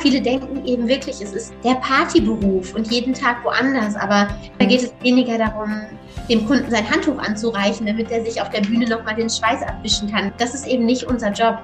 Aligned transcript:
viele 0.00 0.20
denken 0.20 0.64
eben 0.66 0.88
wirklich, 0.88 1.20
es 1.20 1.32
ist 1.32 1.52
der 1.64 1.74
Partyberuf 1.74 2.74
und 2.74 2.90
jeden 2.90 3.14
Tag 3.14 3.44
woanders. 3.44 3.96
Aber 3.96 4.28
da 4.58 4.64
geht 4.64 4.82
es 4.82 4.92
weniger 5.02 5.38
darum, 5.38 5.70
dem 6.28 6.46
Kunden 6.46 6.70
sein 6.70 6.88
Handtuch 6.88 7.18
anzureichen, 7.18 7.86
damit 7.86 8.10
er 8.10 8.24
sich 8.24 8.40
auf 8.40 8.50
der 8.50 8.62
Bühne 8.62 8.88
nochmal 8.88 9.14
den 9.14 9.28
Schweiß 9.28 9.62
abwischen 9.62 10.10
kann. 10.10 10.32
Das 10.38 10.54
ist 10.54 10.66
eben 10.66 10.86
nicht 10.86 11.04
unser 11.04 11.32
Job. 11.32 11.58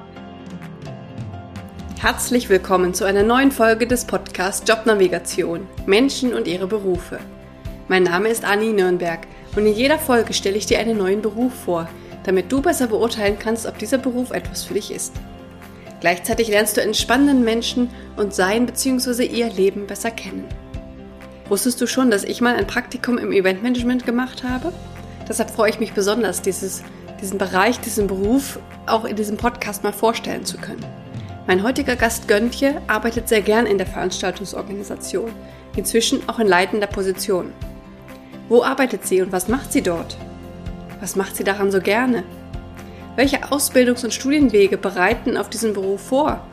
Herzlich 1.98 2.48
willkommen 2.48 2.94
zu 2.94 3.04
einer 3.04 3.22
neuen 3.22 3.50
Folge 3.50 3.86
des 3.86 4.04
Podcasts 4.04 4.68
Jobnavigation 4.68 5.66
Menschen 5.86 6.34
und 6.34 6.46
ihre 6.46 6.66
Berufe. 6.66 7.18
Mein 7.88 8.02
Name 8.02 8.28
ist 8.28 8.44
Anni 8.44 8.72
Nürnberg 8.72 9.20
und 9.56 9.66
in 9.66 9.74
jeder 9.74 9.98
Folge 9.98 10.34
stelle 10.34 10.56
ich 10.56 10.66
dir 10.66 10.78
einen 10.78 10.98
neuen 10.98 11.22
Beruf 11.22 11.54
vor, 11.54 11.88
damit 12.24 12.52
du 12.52 12.60
besser 12.60 12.86
beurteilen 12.86 13.38
kannst, 13.38 13.66
ob 13.66 13.78
dieser 13.78 13.98
Beruf 13.98 14.30
etwas 14.30 14.64
für 14.64 14.74
dich 14.74 14.92
ist. 14.92 15.14
Gleichzeitig 16.06 16.46
lernst 16.46 16.76
du 16.76 16.82
einen 16.82 16.94
spannenden 16.94 17.42
Menschen 17.42 17.90
und 18.16 18.32
sein 18.32 18.64
bzw. 18.64 19.24
ihr 19.24 19.50
Leben 19.50 19.88
besser 19.88 20.12
kennen. 20.12 20.44
Wusstest 21.48 21.80
du 21.80 21.88
schon, 21.88 22.12
dass 22.12 22.22
ich 22.22 22.40
mal 22.40 22.54
ein 22.54 22.68
Praktikum 22.68 23.18
im 23.18 23.32
Eventmanagement 23.32 24.06
gemacht 24.06 24.44
habe? 24.44 24.72
Deshalb 25.28 25.50
freue 25.50 25.70
ich 25.70 25.80
mich 25.80 25.94
besonders, 25.94 26.42
dieses, 26.42 26.84
diesen 27.20 27.38
Bereich, 27.38 27.80
diesen 27.80 28.06
Beruf 28.06 28.60
auch 28.86 29.04
in 29.04 29.16
diesem 29.16 29.36
Podcast 29.36 29.82
mal 29.82 29.92
vorstellen 29.92 30.44
zu 30.44 30.58
können. 30.58 30.86
Mein 31.48 31.64
heutiger 31.64 31.96
Gast 31.96 32.28
Göntje 32.28 32.80
arbeitet 32.86 33.28
sehr 33.28 33.42
gern 33.42 33.66
in 33.66 33.76
der 33.76 33.88
Veranstaltungsorganisation, 33.88 35.32
inzwischen 35.74 36.28
auch 36.28 36.38
in 36.38 36.46
leitender 36.46 36.86
Position. 36.86 37.52
Wo 38.48 38.62
arbeitet 38.62 39.04
sie 39.08 39.22
und 39.22 39.32
was 39.32 39.48
macht 39.48 39.72
sie 39.72 39.82
dort? 39.82 40.16
Was 41.00 41.16
macht 41.16 41.34
sie 41.34 41.42
daran 41.42 41.72
so 41.72 41.80
gerne? 41.80 42.22
Welche 43.16 43.44
Ausbildungs- 43.44 44.04
und 44.04 44.12
Studienwege 44.12 44.76
bereiten 44.76 45.38
auf 45.38 45.48
diesen 45.48 45.72
Beruf 45.72 46.02
vor? 46.02 46.46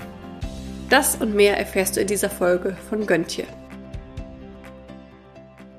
Das 0.89 1.17
und 1.17 1.35
mehr 1.35 1.57
erfährst 1.57 1.97
du 1.97 1.99
in 1.99 2.07
dieser 2.07 2.29
Folge 2.29 2.77
von 2.87 3.05
Göntje. 3.05 3.45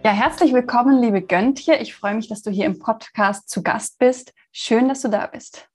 Ja, 0.04 0.10
herzlich 0.10 0.52
willkommen, 0.52 1.00
liebe 1.00 1.22
Göntje. 1.22 1.78
Ich 1.78 1.94
freue 1.94 2.14
mich, 2.14 2.28
dass 2.28 2.42
du 2.42 2.50
hier 2.50 2.66
im 2.66 2.78
Podcast 2.78 3.48
zu 3.48 3.62
Gast 3.62 3.98
bist. 3.98 4.34
Schön, 4.52 4.86
dass 4.90 5.00
du 5.00 5.08
da 5.08 5.26
bist. 5.26 5.70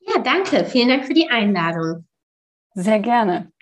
Ja, 0.00 0.18
danke. 0.22 0.64
Vielen 0.64 0.88
Dank 0.88 1.04
für 1.04 1.12
die 1.12 1.28
Einladung. 1.28 2.06
Sehr 2.74 3.00
gerne. 3.00 3.52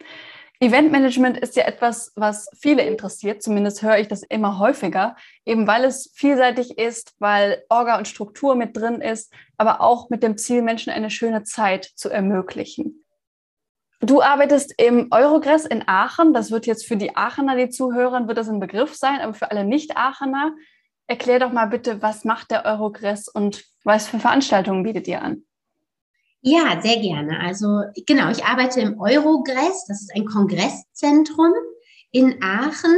Eventmanagement 0.63 1.39
ist 1.39 1.57
ja 1.57 1.65
etwas, 1.65 2.13
was 2.17 2.51
viele 2.61 2.83
interessiert, 2.83 3.43
zumindest 3.43 3.81
höre 3.81 3.99
ich 3.99 4.09
das 4.09 4.23
immer 4.23 4.59
häufiger, 4.59 5.17
eben 5.47 5.67
weil 5.67 5.85
es 5.85 6.13
vielseitig 6.15 6.77
ist, 6.77 7.15
weil 7.19 7.65
Orga 7.71 7.97
und 7.97 8.07
Struktur 8.07 8.55
mit 8.55 8.77
drin 8.77 9.01
ist, 9.01 9.33
aber 9.57 9.81
auch 9.81 10.11
mit 10.11 10.23
dem 10.23 10.37
Ziel, 10.37 10.61
Menschen 10.61 10.93
eine 10.93 11.09
schöne 11.09 11.45
Zeit 11.45 11.87
zu 11.95 12.11
ermöglichen. 12.11 13.07
Du 14.01 14.21
arbeitest 14.21 14.75
im 14.79 15.09
Eurogress 15.11 15.65
in 15.65 15.87
Aachen. 15.87 16.33
Das 16.33 16.51
wird 16.51 16.67
jetzt 16.67 16.87
für 16.87 16.97
die 16.97 17.17
Aachener, 17.17 17.57
die 17.57 17.69
zuhören, 17.69 18.29
wird 18.29 18.39
das 18.39 18.49
ein 18.49 18.61
Begriff 18.61 18.95
sein, 18.95 19.21
aber 19.21 19.35
für 19.35 19.51
alle 19.51 19.65
Nicht-Aachener, 19.65 20.55
erklär 21.07 21.39
doch 21.39 21.53
mal 21.53 21.67
bitte, 21.67 22.03
was 22.03 22.25
macht 22.25 22.51
der 22.51 22.67
Eurogress 22.67 23.29
und 23.29 23.65
was 23.85 24.09
für 24.09 24.19
Veranstaltungen 24.19 24.83
bietet 24.83 25.09
ihr 25.09 25.23
an? 25.23 25.45
Ja, 26.43 26.81
sehr 26.81 27.01
gerne. 27.01 27.39
Also 27.41 27.83
genau, 28.07 28.31
ich 28.31 28.45
arbeite 28.45 28.81
im 28.81 28.99
Eurogress, 28.99 29.85
das 29.87 30.03
ist 30.03 30.13
ein 30.15 30.25
Kongresszentrum 30.25 31.53
in 32.13 32.43
Aachen. 32.43 32.97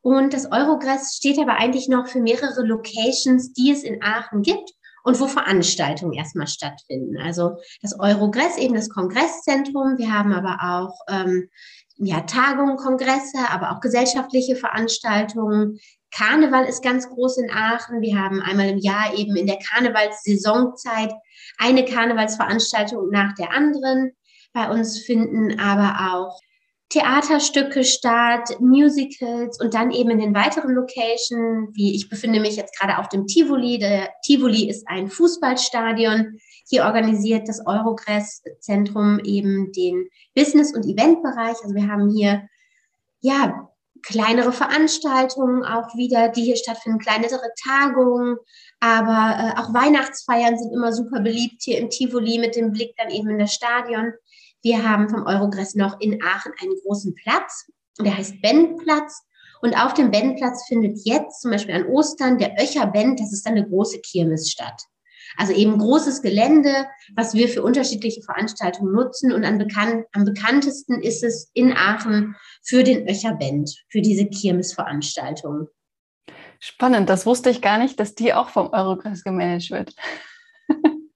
Und 0.00 0.32
das 0.32 0.50
Eurogress 0.50 1.16
steht 1.16 1.38
aber 1.38 1.56
eigentlich 1.56 1.88
noch 1.88 2.06
für 2.06 2.20
mehrere 2.20 2.64
Locations, 2.64 3.52
die 3.52 3.72
es 3.72 3.82
in 3.82 4.02
Aachen 4.02 4.42
gibt 4.42 4.70
und 5.04 5.20
wo 5.20 5.26
Veranstaltungen 5.26 6.14
erstmal 6.14 6.46
stattfinden. 6.46 7.18
Also 7.18 7.56
das 7.82 7.98
Eurogress, 7.98 8.56
eben 8.56 8.74
das 8.74 8.88
Kongresszentrum. 8.88 9.98
Wir 9.98 10.12
haben 10.12 10.32
aber 10.32 10.58
auch 10.62 10.98
ähm, 11.08 11.48
ja, 11.96 12.20
Tagungen, 12.20 12.76
Kongresse, 12.76 13.38
aber 13.50 13.72
auch 13.72 13.80
gesellschaftliche 13.80 14.56
Veranstaltungen. 14.56 15.78
Karneval 16.10 16.64
ist 16.64 16.82
ganz 16.82 17.08
groß 17.08 17.38
in 17.38 17.50
Aachen. 17.50 18.00
Wir 18.00 18.18
haben 18.18 18.40
einmal 18.40 18.68
im 18.68 18.78
Jahr 18.78 19.14
eben 19.14 19.36
in 19.36 19.46
der 19.46 19.58
Karnevalssaisonzeit 19.58 21.12
eine 21.58 21.84
Karnevalsveranstaltung 21.84 23.10
nach 23.10 23.34
der 23.34 23.52
anderen. 23.52 24.12
Bei 24.52 24.70
uns 24.70 24.98
finden 24.98 25.58
aber 25.60 26.14
auch 26.14 26.40
Theaterstücke 26.90 27.84
statt, 27.84 28.58
Musicals 28.60 29.60
und 29.60 29.74
dann 29.74 29.90
eben 29.90 30.08
in 30.08 30.18
den 30.18 30.34
weiteren 30.34 30.72
Locations, 30.72 31.68
wie 31.74 31.94
ich 31.94 32.08
befinde 32.08 32.40
mich 32.40 32.56
jetzt 32.56 32.78
gerade 32.78 32.98
auf 32.98 33.10
dem 33.10 33.26
Tivoli. 33.26 33.78
Der 33.78 34.08
Tivoli 34.24 34.70
ist 34.70 34.88
ein 34.88 35.10
Fußballstadion. 35.10 36.38
Hier 36.66 36.84
organisiert 36.84 37.46
das 37.46 37.64
Eurogress-Zentrum 37.66 39.20
eben 39.22 39.70
den 39.72 40.08
Business- 40.34 40.74
und 40.74 40.86
Eventbereich. 40.86 41.56
Also 41.62 41.74
wir 41.74 41.88
haben 41.88 42.08
hier 42.08 42.48
ja 43.20 43.68
kleinere 44.02 44.52
Veranstaltungen 44.52 45.64
auch 45.64 45.94
wieder, 45.94 46.28
die 46.28 46.44
hier 46.44 46.56
stattfinden, 46.56 46.98
kleinere 46.98 47.50
Tagungen, 47.62 48.36
aber 48.80 49.54
äh, 49.56 49.60
auch 49.60 49.74
Weihnachtsfeiern 49.74 50.58
sind 50.58 50.72
immer 50.72 50.92
super 50.92 51.20
beliebt 51.20 51.62
hier 51.62 51.78
im 51.78 51.90
Tivoli 51.90 52.38
mit 52.38 52.56
dem 52.56 52.72
Blick 52.72 52.94
dann 52.96 53.10
eben 53.10 53.30
in 53.30 53.38
das 53.38 53.54
Stadion. 53.54 54.12
Wir 54.62 54.88
haben 54.88 55.08
vom 55.08 55.26
Eurogress 55.26 55.74
noch 55.74 56.00
in 56.00 56.22
Aachen 56.22 56.52
einen 56.60 56.74
großen 56.82 57.14
Platz, 57.14 57.66
der 58.00 58.16
heißt 58.16 58.40
Bendplatz. 58.42 59.22
Und 59.60 59.74
auf 59.74 59.94
dem 59.94 60.10
Bendplatz 60.10 60.66
findet 60.68 60.98
jetzt 61.04 61.40
zum 61.40 61.50
Beispiel 61.50 61.74
an 61.74 61.86
Ostern 61.86 62.38
der 62.38 62.54
Öcher 62.62 62.86
Bend, 62.86 63.18
das 63.18 63.32
ist 63.32 63.44
dann 63.44 63.54
eine 63.54 63.68
große 63.68 64.00
Kirmes 64.00 64.50
statt. 64.50 64.82
Also 65.38 65.52
eben 65.52 65.78
großes 65.78 66.20
Gelände, 66.20 66.88
was 67.14 67.32
wir 67.32 67.48
für 67.48 67.62
unterschiedliche 67.62 68.22
Veranstaltungen 68.22 68.92
nutzen. 68.92 69.32
Und 69.32 69.44
am, 69.44 69.56
bekannt, 69.56 70.04
am 70.12 70.24
bekanntesten 70.24 71.00
ist 71.00 71.22
es 71.22 71.50
in 71.54 71.72
Aachen 71.72 72.34
für 72.64 72.82
den 72.82 73.08
Öcher 73.08 73.34
Bend, 73.34 73.70
für 73.88 74.02
diese 74.02 74.26
Kirmesveranstaltung. 74.26 75.68
Spannend, 76.58 77.08
das 77.08 77.24
wusste 77.24 77.50
ich 77.50 77.62
gar 77.62 77.78
nicht, 77.78 78.00
dass 78.00 78.16
die 78.16 78.34
auch 78.34 78.48
vom 78.48 78.72
Eurogress 78.72 79.22
gemanagt 79.22 79.70
wird. 79.70 79.94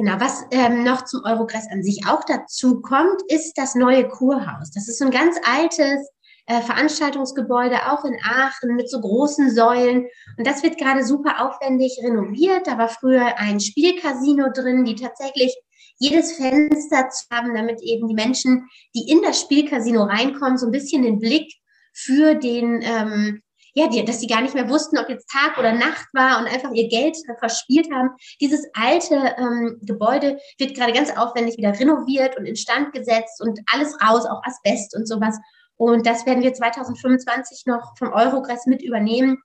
Genau, 0.00 0.20
was 0.20 0.44
ähm, 0.52 0.84
noch 0.84 1.06
zum 1.06 1.24
Eurogress 1.24 1.66
an 1.72 1.82
sich 1.82 2.06
auch 2.06 2.22
dazu 2.24 2.80
kommt, 2.80 3.20
ist 3.26 3.54
das 3.58 3.74
neue 3.74 4.06
Kurhaus. 4.06 4.70
Das 4.70 4.86
ist 4.86 5.00
so 5.00 5.06
ein 5.06 5.10
ganz 5.10 5.36
altes 5.44 6.08
äh, 6.48 6.62
Veranstaltungsgebäude, 6.62 7.92
auch 7.92 8.04
in 8.04 8.16
Aachen 8.24 8.74
mit 8.74 8.90
so 8.90 9.00
großen 9.00 9.50
Säulen. 9.54 10.06
Und 10.38 10.46
das 10.46 10.62
wird 10.62 10.78
gerade 10.78 11.04
super 11.04 11.46
aufwendig 11.46 12.00
renoviert. 12.02 12.66
Da 12.66 12.78
war 12.78 12.88
früher 12.88 13.38
ein 13.38 13.60
Spielcasino 13.60 14.48
drin, 14.54 14.84
die 14.84 14.94
tatsächlich 14.94 15.54
jedes 15.98 16.32
Fenster 16.32 17.10
zu 17.10 17.26
haben, 17.30 17.54
damit 17.54 17.82
eben 17.82 18.08
die 18.08 18.14
Menschen, 18.14 18.66
die 18.94 19.10
in 19.10 19.20
das 19.20 19.40
Spielcasino 19.42 20.04
reinkommen, 20.04 20.56
so 20.56 20.66
ein 20.66 20.72
bisschen 20.72 21.02
den 21.02 21.18
Blick 21.18 21.52
für 21.92 22.34
den 22.34 22.80
ähm, 22.82 23.42
ja, 23.74 23.86
die, 23.86 24.04
dass 24.04 24.20
sie 24.20 24.26
gar 24.26 24.40
nicht 24.40 24.54
mehr 24.54 24.68
wussten, 24.68 24.98
ob 24.98 25.08
jetzt 25.08 25.30
Tag 25.30 25.56
oder 25.58 25.72
Nacht 25.72 26.06
war 26.12 26.40
und 26.40 26.46
einfach 26.46 26.72
ihr 26.72 26.88
Geld 26.88 27.16
verspielt 27.38 27.88
haben. 27.92 28.10
Dieses 28.40 28.66
alte 28.72 29.36
ähm, 29.36 29.78
Gebäude 29.82 30.38
wird 30.58 30.74
gerade 30.74 30.92
ganz 30.92 31.16
aufwendig 31.16 31.56
wieder 31.58 31.78
renoviert 31.78 32.36
und 32.36 32.46
instand 32.46 32.92
gesetzt 32.92 33.40
und 33.40 33.60
alles 33.72 33.94
raus, 34.02 34.24
auch 34.26 34.42
Asbest 34.42 34.96
und 34.96 35.06
sowas. 35.06 35.38
Und 35.78 36.06
das 36.06 36.26
werden 36.26 36.42
wir 36.42 36.52
2025 36.52 37.62
noch 37.66 37.96
vom 37.96 38.12
Eurogress 38.12 38.66
mit 38.66 38.82
übernehmen 38.82 39.38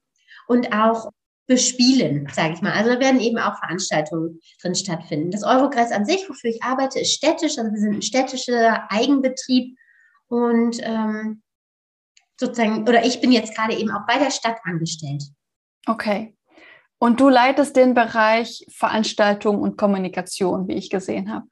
und 0.47 0.73
auch 0.73 1.11
bespielen, 1.45 2.27
sage 2.33 2.55
ich 2.55 2.61
mal. 2.61 2.73
Also 2.73 2.94
da 2.94 2.99
werden 2.99 3.19
eben 3.19 3.38
auch 3.38 3.57
Veranstaltungen 3.59 4.39
drin 4.61 4.75
stattfinden. 4.75 5.31
Das 5.31 5.44
Eurogress 5.44 5.91
an 5.91 6.05
sich, 6.05 6.27
wofür 6.27 6.49
ich 6.49 6.63
arbeite, 6.63 6.99
ist 6.99 7.13
städtisch. 7.13 7.57
Also 7.57 7.71
wir 7.71 7.79
sind 7.79 7.95
ein 7.95 8.01
städtischer 8.01 8.91
Eigenbetrieb 8.91 9.77
und 10.27 10.79
ähm, 10.81 11.44
sozusagen, 12.39 12.88
oder 12.88 13.05
ich 13.05 13.21
bin 13.21 13.31
jetzt 13.31 13.55
gerade 13.55 13.77
eben 13.77 13.91
auch 13.91 14.05
bei 14.07 14.17
der 14.17 14.31
Stadt 14.31 14.57
angestellt. 14.63 15.23
Okay. 15.85 16.35
Und 16.97 17.19
du 17.19 17.29
leitest 17.29 17.75
den 17.75 17.94
Bereich 17.94 18.65
Veranstaltung 18.71 19.61
und 19.61 19.77
Kommunikation, 19.77 20.67
wie 20.67 20.73
ich 20.73 20.89
gesehen 20.89 21.31
habe. 21.31 21.45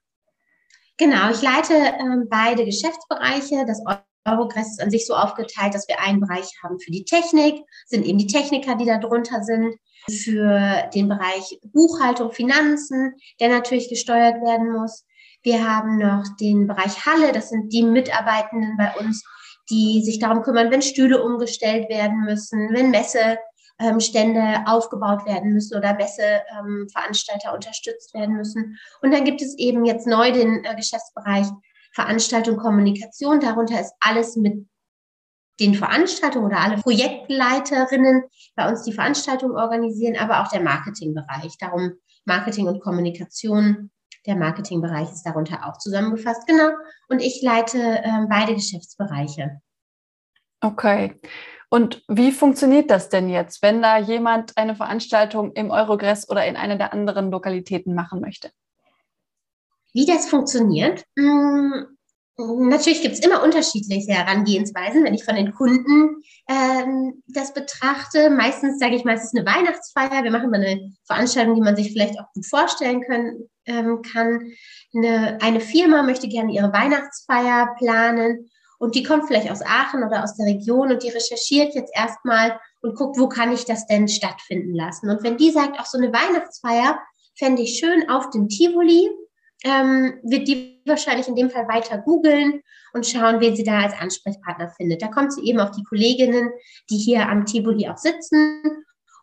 Genau, 0.98 1.30
ich 1.32 1.42
leite 1.42 1.74
äh, 1.74 2.26
beide 2.30 2.64
Geschäftsbereiche. 2.64 3.66
Das 3.68 3.84
Eurogress 4.26 4.72
ist 4.72 4.82
an 4.82 4.92
sich 4.92 5.08
so 5.08 5.16
aufgeteilt, 5.16 5.74
dass 5.74 5.88
wir 5.88 6.00
einen 6.00 6.20
Bereich 6.20 6.52
haben 6.64 6.80
für 6.80 6.92
die 6.92 7.06
Technik, 7.06 7.64
sind 7.88 8.06
eben 8.06 8.18
die 8.18 8.28
Techniker, 8.28 8.76
die 8.76 8.86
da 8.86 8.98
drunter 8.98 9.44
sind, 9.44 9.76
für 10.10 10.90
den 10.94 11.08
Bereich 11.08 11.60
Buchhaltung, 11.64 12.32
Finanzen, 12.32 13.16
der 13.40 13.50
natürlich 13.50 13.90
gesteuert 13.90 14.42
werden 14.42 14.72
muss. 14.72 15.06
Wir 15.44 15.68
haben 15.68 15.98
noch 15.98 16.24
den 16.40 16.68
Bereich 16.68 17.06
Halle, 17.06 17.32
das 17.32 17.50
sind 17.50 17.72
die 17.74 17.84
Mitarbeitenden 17.84 18.78
bei 18.78 18.94
uns, 19.00 19.24
die 19.70 20.04
sich 20.04 20.20
darum 20.20 20.44
kümmern, 20.44 20.72
wenn 20.72 20.82
Stühle 20.82 21.24
umgestellt 21.24 21.90
werden 21.90 22.22
müssen, 22.26 22.70
wenn 22.74 22.92
Messestände 22.92 24.40
ähm, 24.40 24.68
aufgebaut 24.68 25.26
werden 25.26 25.54
müssen 25.54 25.78
oder 25.78 25.94
Messeveranstalter 25.94 27.50
ähm, 27.50 27.56
unterstützt 27.56 28.14
werden 28.14 28.36
müssen. 28.36 28.78
Und 29.02 29.12
dann 29.12 29.24
gibt 29.24 29.42
es 29.42 29.58
eben 29.58 29.86
jetzt 29.86 30.08
neu 30.08 30.32
den 30.32 30.64
äh, 30.64 30.76
Geschäftsbereich 30.76 31.48
Veranstaltung, 31.94 32.58
Kommunikation. 32.58 33.40
Darunter 33.40 33.80
ist 33.80 33.94
alles 34.00 34.36
mit 34.36 34.68
den 35.60 35.76
Veranstaltungen 35.76 36.48
oder 36.48 36.60
alle 36.60 36.78
Projektleiterinnen 36.78 38.24
bei 38.56 38.70
uns 38.70 38.84
die 38.84 38.94
Veranstaltung 38.94 39.52
organisieren, 39.52 40.18
aber 40.18 40.42
auch 40.42 40.48
der 40.48 40.62
Marketingbereich. 40.62 41.58
Darum 41.60 41.94
Marketing 42.26 42.68
und 42.68 42.82
Kommunikation 42.82 43.92
Der 44.26 44.36
Marketingbereich 44.36 45.12
ist 45.12 45.24
darunter 45.24 45.68
auch 45.68 45.78
zusammengefasst, 45.78 46.46
genau. 46.46 46.70
Und 47.10 47.22
ich 47.22 47.42
leite 47.42 47.80
äh, 47.80 48.26
beide 48.30 48.54
Geschäftsbereiche. 48.54 49.62
Okay. 50.62 51.20
Und 51.70 52.04
wie 52.08 52.32
funktioniert 52.32 52.92
das 52.92 53.10
denn 53.10 53.30
jetzt, 53.30 53.64
wenn 53.64 53.82
da 53.82 53.98
jemand 53.98 54.58
eine 54.58 54.76
Veranstaltung 54.76 55.54
im 55.54 55.72
Eurogress 55.72 56.30
oder 56.30 56.46
in 56.46 56.56
einer 56.56 56.76
der 56.76 56.94
anderen 56.94 57.32
Lokalitäten 57.32 57.96
machen 57.96 58.22
möchte? 58.22 58.52
Wie 59.94 60.06
das 60.06 60.28
funktioniert? 60.28 61.04
Hm, 61.18 61.86
natürlich 62.38 63.02
gibt 63.02 63.16
es 63.16 63.26
immer 63.26 63.44
unterschiedliche 63.44 64.14
Herangehensweisen, 64.14 65.04
wenn 65.04 65.14
ich 65.14 65.24
von 65.24 65.36
den 65.36 65.54
Kunden 65.54 66.22
ähm, 66.48 67.22
das 67.28 67.54
betrachte. 67.54 68.30
Meistens 68.30 68.80
sage 68.80 68.96
ich 68.96 69.06
ist 69.06 69.36
eine 69.36 69.46
Weihnachtsfeier. 69.46 70.24
Wir 70.24 70.32
machen 70.32 70.50
mal 70.50 70.62
eine 70.64 70.94
Veranstaltung, 71.06 71.56
die 71.56 71.62
man 71.62 71.76
sich 71.76 71.92
vielleicht 71.92 72.20
auch 72.20 72.32
gut 72.34 72.46
vorstellen 72.46 73.02
können, 73.02 73.50
ähm, 73.66 74.02
kann. 74.02 74.52
Eine, 74.94 75.40
eine 75.42 75.60
Firma 75.60 76.04
möchte 76.04 76.28
gerne 76.28 76.54
ihre 76.54 76.74
Weihnachtsfeier 76.74 77.76
planen 77.78 78.50
und 78.82 78.96
die 78.96 79.04
kommt 79.04 79.28
vielleicht 79.28 79.52
aus 79.52 79.62
Aachen 79.62 80.04
oder 80.04 80.24
aus 80.24 80.36
der 80.38 80.48
Region 80.48 80.92
und 80.92 81.04
die 81.04 81.10
recherchiert 81.10 81.76
jetzt 81.76 81.94
erstmal 81.96 82.60
und 82.82 82.96
guckt, 82.96 83.20
wo 83.20 83.30
kann 83.30 83.52
ich 83.52 83.66
das 83.66 83.86
denn 83.86 84.08
stattfinden 84.08 84.74
lassen. 84.74 85.10
Und 85.10 85.22
wenn 85.22 85.38
die 85.38 85.52
sagt, 85.52 85.80
auch 85.80 85.86
so 85.86 86.00
eine 86.00 86.12
Weihnachtsfeier 86.12 87.00
fände 87.38 87.62
ich 87.62 87.78
schön 87.78 88.10
auf 88.10 88.32
dem 88.32 88.50
Tivoli, 88.50 89.12
ähm, 89.64 90.20
wird 90.24 90.48
die 90.48 90.82
wahrscheinlich 90.86 91.28
in 91.28 91.36
dem 91.36 91.50
Fall 91.50 91.68
weiter 91.68 91.98
googeln 92.00 92.62
und 92.94 93.06
schauen, 93.06 93.40
wen 93.40 93.56
sie 93.56 93.64
da 93.64 93.82
als 93.82 93.94
Ansprechpartner 94.00 94.70
findet. 94.76 95.02
Da 95.02 95.08
kommt 95.08 95.34
sie 95.34 95.44
eben 95.46 95.60
auf 95.60 95.72
die 95.72 95.84
Kolleginnen, 95.84 96.52
die 96.90 96.98
hier 96.98 97.30
am 97.30 97.46
Tivoli 97.46 97.88
auch 97.88 97.98
sitzen 97.98 98.62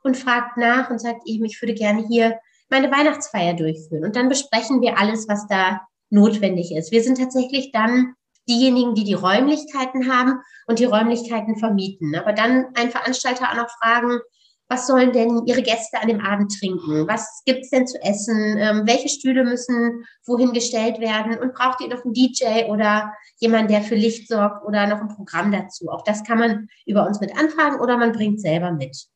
und 0.02 0.16
fragt 0.16 0.56
nach 0.56 0.90
und 0.90 1.00
sagt 1.00 1.22
eben, 1.26 1.44
ich 1.44 1.60
würde 1.60 1.74
gerne 1.74 2.04
hier 2.08 2.38
meine 2.70 2.90
Weihnachtsfeier 2.90 3.54
durchführen. 3.54 4.04
Und 4.04 4.16
dann 4.16 4.28
besprechen 4.28 4.80
wir 4.80 4.98
alles, 4.98 5.28
was 5.28 5.46
da 5.48 5.80
notwendig 6.10 6.74
ist. 6.74 6.92
Wir 6.92 7.02
sind 7.02 7.18
tatsächlich 7.18 7.72
dann 7.72 8.14
diejenigen, 8.48 8.94
die 8.94 9.04
die 9.04 9.14
Räumlichkeiten 9.14 10.10
haben 10.10 10.40
und 10.66 10.78
die 10.78 10.84
Räumlichkeiten 10.84 11.58
vermieten. 11.58 12.14
Aber 12.14 12.32
dann 12.32 12.66
ein 12.74 12.90
Veranstalter 12.90 13.50
auch 13.50 13.56
noch 13.56 13.70
fragen, 13.82 14.20
was 14.68 14.86
sollen 14.86 15.12
denn 15.12 15.46
Ihre 15.46 15.62
Gäste 15.62 16.00
an 16.00 16.08
dem 16.08 16.20
Abend 16.20 16.54
trinken? 16.58 17.08
Was 17.08 17.42
gibt 17.46 17.64
es 17.64 17.70
denn 17.70 17.86
zu 17.86 17.98
essen? 18.02 18.58
Ähm, 18.58 18.82
welche 18.86 19.08
Stühle 19.08 19.44
müssen 19.44 20.04
wohin 20.26 20.52
gestellt 20.52 21.00
werden? 21.00 21.38
Und 21.38 21.54
braucht 21.54 21.80
ihr 21.80 21.88
noch 21.88 22.04
einen 22.04 22.12
DJ 22.12 22.64
oder 22.68 23.14
jemand, 23.38 23.70
der 23.70 23.82
für 23.82 23.94
Licht 23.94 24.28
sorgt 24.28 24.66
oder 24.66 24.86
noch 24.86 25.00
ein 25.00 25.08
Programm 25.08 25.52
dazu? 25.52 25.88
Auch 25.88 26.02
das 26.02 26.22
kann 26.22 26.38
man 26.38 26.68
über 26.84 27.06
uns 27.06 27.20
mit 27.20 27.36
anfragen 27.36 27.80
oder 27.80 27.96
man 27.96 28.12
bringt 28.12 28.40
selber 28.40 28.70
mit. 28.70 29.06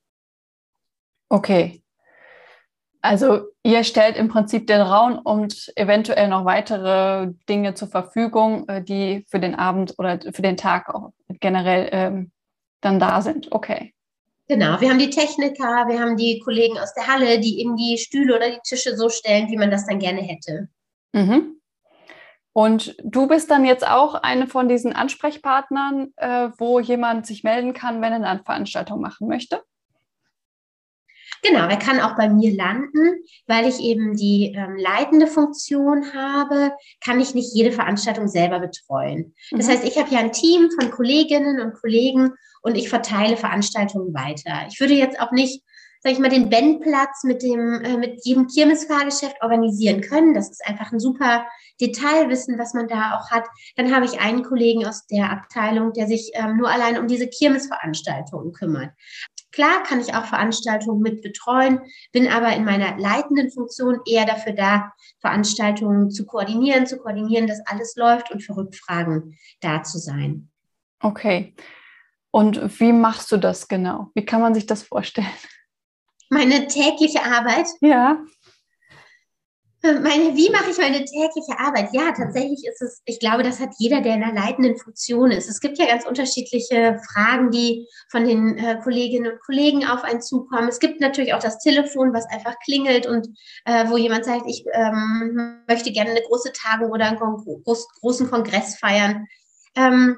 Okay. 1.29 1.83
Also 3.03 3.49
ihr 3.63 3.85
stellt 3.85 4.17
im 4.17 4.29
Prinzip 4.29 4.69
den 4.69 4.81
Raum 4.81 5.19
und 5.19 5.73
eventuell 5.77 6.29
noch 6.29 6.45
weitere 6.45 7.33
Dinge 7.49 7.75
zur 7.75 7.89
Verfügung, 7.89 8.67
äh, 8.69 8.83
die 8.83 9.27
für 9.29 9.41
den 9.41 9.55
Abend 9.55 9.95
oder 9.99 10.19
für 10.33 10.43
den 10.43 10.57
Tag 10.57 10.89
auch 10.95 11.11
generell 11.41 11.89
ähm, 11.93 12.33
dann 12.81 13.01
da 13.01 13.21
sind. 13.21 13.51
Okay. 13.51 13.93
Genau, 14.53 14.79
wir 14.83 14.91
haben 14.91 14.99
die 14.99 15.09
Techniker, 15.09 15.89
wir 15.89 15.99
haben 15.99 16.19
die 16.19 16.39
Kollegen 16.39 16.77
aus 16.79 16.93
der 16.93 17.07
Halle, 17.07 17.41
die 17.41 17.61
eben 17.61 17.75
die 17.75 17.97
Stühle 17.97 18.37
oder 18.37 18.51
die 18.51 18.61
Tische 18.63 18.95
so 18.99 19.09
stellen, 19.09 19.49
wie 19.49 19.57
man 19.57 19.71
das 19.71 19.87
dann 19.87 19.99
gerne 19.99 20.21
hätte. 20.21 20.69
Mhm. 21.15 21.59
Und 22.53 22.95
du 23.03 23.27
bist 23.27 23.51
dann 23.51 23.65
jetzt 23.65 23.87
auch 23.89 24.13
eine 24.13 24.47
von 24.47 24.69
diesen 24.69 24.93
Ansprechpartnern, 24.93 26.13
äh, 26.17 26.51
wo 26.59 26.81
jemand 26.81 27.25
sich 27.25 27.45
melden 27.45 27.73
kann, 27.73 28.03
wenn 28.03 28.13
er 28.13 28.29
eine 28.29 28.45
Veranstaltung 28.45 29.01
machen 29.01 29.27
möchte? 29.27 29.63
Genau, 31.43 31.67
er 31.67 31.77
kann 31.77 32.01
auch 32.01 32.17
bei 32.17 32.29
mir 32.29 32.55
landen, 32.55 33.25
weil 33.49 33.67
ich 33.67 33.81
eben 33.81 34.15
die 34.15 34.55
ähm, 34.57 34.77
leitende 34.77 35.27
Funktion 35.27 36.13
habe, 36.15 36.73
kann 37.05 37.21
ich 37.21 37.35
nicht 37.35 37.53
jede 37.53 37.73
Veranstaltung 37.73 38.29
selber 38.29 38.61
betreuen. 38.61 39.35
Das 39.51 39.67
mhm. 39.67 39.73
heißt, 39.73 39.85
ich 39.85 39.99
habe 39.99 40.11
ja 40.15 40.21
ein 40.21 40.33
Team 40.33 40.71
von 40.79 40.91
Kolleginnen 40.93 41.61
und 41.61 41.75
Kollegen 41.75 42.31
und 42.63 42.77
ich 42.77 42.89
verteile 42.89 43.37
Veranstaltungen 43.37 44.15
weiter. 44.15 44.67
Ich 44.69 44.79
würde 44.79 44.95
jetzt 44.95 45.21
auch 45.21 45.33
nicht, 45.33 45.65
sage 46.01 46.15
ich 46.15 46.21
mal, 46.21 46.31
den 46.31 46.49
Bandplatz 46.49 47.25
mit 47.25 47.43
dem 47.43 47.83
äh, 47.83 47.97
mit 47.97 48.25
jedem 48.25 48.47
Kirmesfahrgeschäft 48.47 49.43
organisieren 49.43 50.01
können. 50.01 50.35
Das 50.35 50.49
ist 50.49 50.65
einfach 50.65 50.93
ein 50.93 51.01
super 51.01 51.45
Detailwissen, 51.81 52.59
was 52.59 52.73
man 52.73 52.87
da 52.87 53.19
auch 53.19 53.31
hat. 53.31 53.45
Dann 53.77 53.93
habe 53.93 54.05
ich 54.05 54.21
einen 54.21 54.45
Kollegen 54.45 54.87
aus 54.87 55.07
der 55.07 55.31
Abteilung, 55.31 55.93
der 55.93 56.07
sich 56.07 56.31
ähm, 56.35 56.57
nur 56.57 56.71
allein 56.71 56.99
um 56.99 57.09
diese 57.09 57.27
Kirmesveranstaltungen 57.27 58.53
kümmert. 58.53 58.91
Klar 59.53 59.83
kann 59.83 60.01
ich 60.01 60.15
auch 60.15 60.25
Veranstaltungen 60.25 61.01
mit 61.01 61.23
betreuen, 61.23 61.81
bin 62.11 62.29
aber 62.29 62.55
in 62.57 62.65
meiner 62.65 62.99
leitenden 62.99 63.51
Funktion 63.51 64.01
eher 64.07 64.25
dafür 64.25 64.53
da, 64.53 64.93
Veranstaltungen 65.21 66.11
zu 66.11 66.27
koordinieren, 66.27 66.87
zu 66.87 66.99
koordinieren, 66.99 67.47
dass 67.47 67.61
alles 67.67 67.95
läuft 67.97 68.31
und 68.31 68.43
für 68.43 68.57
Rückfragen 68.57 69.39
da 69.61 69.83
zu 69.83 69.99
sein. 69.99 70.51
Okay. 71.01 71.55
Und 72.31 72.81
wie 72.81 72.93
machst 72.93 73.31
du 73.31 73.37
das 73.37 73.69
genau? 73.69 74.11
Wie 74.15 74.25
kann 74.25 74.41
man 74.41 74.55
sich 74.55 74.67
das 74.67 74.83
vorstellen? 74.83 75.29
Meine 76.31 76.67
tägliche 76.67 77.23
Arbeit? 77.23 77.67
Ja. 77.83 78.25
Meine, 79.85 80.37
wie 80.37 80.49
mache 80.51 80.71
ich 80.71 80.79
meine 80.79 81.05
tägliche 81.05 81.59
Arbeit? 81.59 81.89
Ja, 81.93 82.13
tatsächlich 82.13 82.65
ist 82.65 82.81
es, 82.81 83.03
ich 83.05 83.19
glaube, 83.19 83.43
das 83.43 83.59
hat 83.59 83.71
jeder, 83.79 84.01
der 84.01 84.15
in 84.15 84.23
einer 84.23 84.41
leitenden 84.41 84.77
Funktion 84.77 85.33
ist. 85.33 85.49
Es 85.49 85.59
gibt 85.59 85.77
ja 85.77 85.87
ganz 85.87 86.07
unterschiedliche 86.07 87.01
Fragen, 87.13 87.51
die 87.51 87.89
von 88.09 88.25
den 88.25 88.59
äh, 88.59 88.79
Kolleginnen 88.81 89.33
und 89.33 89.41
Kollegen 89.41 89.85
auf 89.85 90.05
einen 90.05 90.23
zukommen. 90.23 90.69
Es 90.69 90.79
gibt 90.79 91.01
natürlich 91.01 91.35
auch 91.35 91.41
das 91.41 91.59
Telefon, 91.59 92.13
was 92.15 92.27
einfach 92.31 92.55
klingelt 92.61 93.09
und 93.09 93.27
äh, 93.65 93.89
wo 93.89 93.97
jemand 93.97 94.25
sagt, 94.25 94.45
ich 94.47 94.65
ähm, 94.73 95.65
möchte 95.67 95.91
gerne 95.91 96.11
eine 96.11 96.23
große 96.29 96.53
Tagung 96.53 96.93
oder 96.93 97.07
einen 97.07 97.19
groß, 97.19 97.89
großen 98.01 98.31
Kongress 98.31 98.77
feiern. 98.77 99.27
Ähm, 99.75 100.17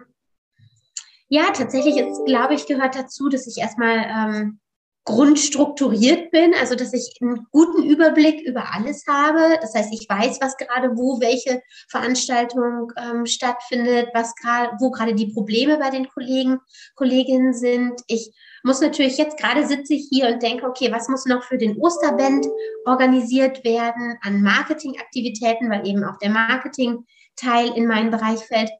ja, 1.29 1.45
tatsächlich 1.53 1.97
ist, 1.97 2.23
glaube 2.27 2.53
ich, 2.53 2.67
gehört 2.67 2.97
dazu, 2.97 3.31
dass 3.31 3.47
ich 3.47 3.57
erstmal 3.57 3.97
ähm, 3.97 4.61
grundstrukturiert 5.05 6.31
bin, 6.31 6.55
also 6.55 6.75
dass 6.75 6.95
ich 6.95 7.15
einen 7.21 7.47
guten 7.51 7.83
Überblick 7.83 8.41
über 8.41 8.73
alles 8.75 9.05
habe. 9.07 9.59
Das 9.61 9.75
heißt, 9.75 9.93
ich 9.93 10.09
weiß, 10.09 10.39
was 10.41 10.57
gerade 10.57 10.97
wo 10.97 11.21
welche 11.21 11.63
Veranstaltung 11.89 12.91
ähm, 12.97 13.27
stattfindet, 13.27 14.09
was 14.15 14.35
gerade, 14.35 14.73
wo 14.81 14.91
gerade 14.91 15.15
die 15.15 15.33
Probleme 15.33 15.77
bei 15.79 15.91
den 15.91 16.09
Kollegen, 16.09 16.59
Kolleginnen 16.95 17.53
sind. 17.53 18.01
Ich 18.07 18.33
muss 18.63 18.81
natürlich 18.81 19.19
jetzt 19.19 19.37
gerade 19.37 19.67
sitze 19.67 19.93
ich 19.93 20.09
hier 20.11 20.29
und 20.29 20.43
denke, 20.43 20.67
okay, 20.67 20.91
was 20.91 21.09
muss 21.09 21.27
noch 21.27 21.45
für 21.45 21.59
den 21.59 21.79
Osterband 21.79 22.47
organisiert 22.87 23.63
werden 23.63 24.17
an 24.23 24.43
Marketingaktivitäten, 24.43 25.71
weil 25.71 25.87
eben 25.87 26.03
auch 26.03 26.19
der 26.19 26.31
Marketing-Teil 26.31 27.77
in 27.77 27.87
meinen 27.87 28.11
Bereich 28.11 28.41
fällt. 28.41 28.71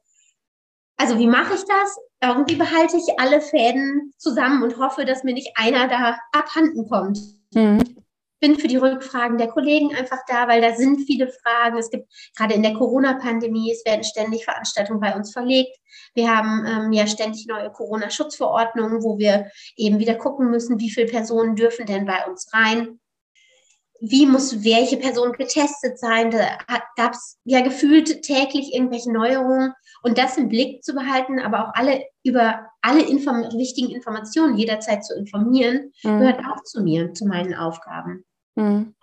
Also 0.97 1.19
wie 1.19 1.27
mache 1.27 1.55
ich 1.55 1.63
das? 1.65 1.97
Irgendwie 2.21 2.55
behalte 2.55 2.97
ich 2.97 3.19
alle 3.19 3.41
Fäden 3.41 4.13
zusammen 4.17 4.63
und 4.63 4.77
hoffe, 4.77 5.05
dass 5.05 5.23
mir 5.23 5.33
nicht 5.33 5.51
einer 5.55 5.87
da 5.87 6.17
abhanden 6.31 6.87
kommt. 6.87 7.19
Mhm. 7.53 7.81
Bin 8.39 8.57
für 8.57 8.67
die 8.67 8.77
Rückfragen 8.77 9.37
der 9.37 9.47
Kollegen 9.47 9.95
einfach 9.95 10.19
da, 10.27 10.47
weil 10.47 10.61
da 10.61 10.75
sind 10.75 11.05
viele 11.05 11.27
Fragen. 11.27 11.77
Es 11.77 11.89
gibt 11.89 12.07
gerade 12.37 12.53
in 12.53 12.63
der 12.63 12.73
Corona-Pandemie, 12.73 13.71
es 13.71 13.85
werden 13.85 14.03
ständig 14.03 14.45
Veranstaltungen 14.45 14.99
bei 14.99 15.15
uns 15.15 15.31
verlegt. 15.31 15.75
Wir 16.13 16.35
haben 16.35 16.65
ähm, 16.65 16.91
ja 16.91 17.07
ständig 17.07 17.45
neue 17.47 17.71
Corona-Schutzverordnungen, 17.71 19.03
wo 19.03 19.17
wir 19.17 19.49
eben 19.77 19.99
wieder 19.99 20.15
gucken 20.15 20.49
müssen, 20.49 20.79
wie 20.79 20.89
viele 20.89 21.07
Personen 21.07 21.55
dürfen 21.55 21.85
denn 21.85 22.05
bei 22.05 22.25
uns 22.25 22.51
rein 22.53 22.99
wie 24.09 24.25
muss 24.25 24.63
welche 24.63 24.97
Person 24.97 25.31
getestet 25.31 25.99
sein. 25.99 26.31
Da 26.31 26.57
gab 26.95 27.13
es 27.13 27.39
ja 27.43 27.61
gefühlt 27.61 28.21
täglich 28.21 28.73
irgendwelche 28.73 29.11
Neuerungen. 29.11 29.73
Und 30.03 30.19
das 30.19 30.37
im 30.37 30.49
Blick 30.49 30.83
zu 30.83 30.93
behalten, 30.93 31.39
aber 31.39 31.67
auch 31.67 31.73
alle 31.73 32.03
über 32.23 32.67
alle 32.81 33.01
Inform 33.01 33.41
wichtigen 33.57 33.89
Informationen 33.89 34.55
jederzeit 34.55 35.03
zu 35.03 35.15
informieren, 35.15 35.91
mhm. 36.03 36.19
gehört 36.19 36.39
auch 36.39 36.63
zu 36.63 36.83
mir, 36.83 37.13
zu 37.13 37.25
meinen 37.25 37.55
Aufgaben. 37.55 38.23
Mhm. 38.53 38.93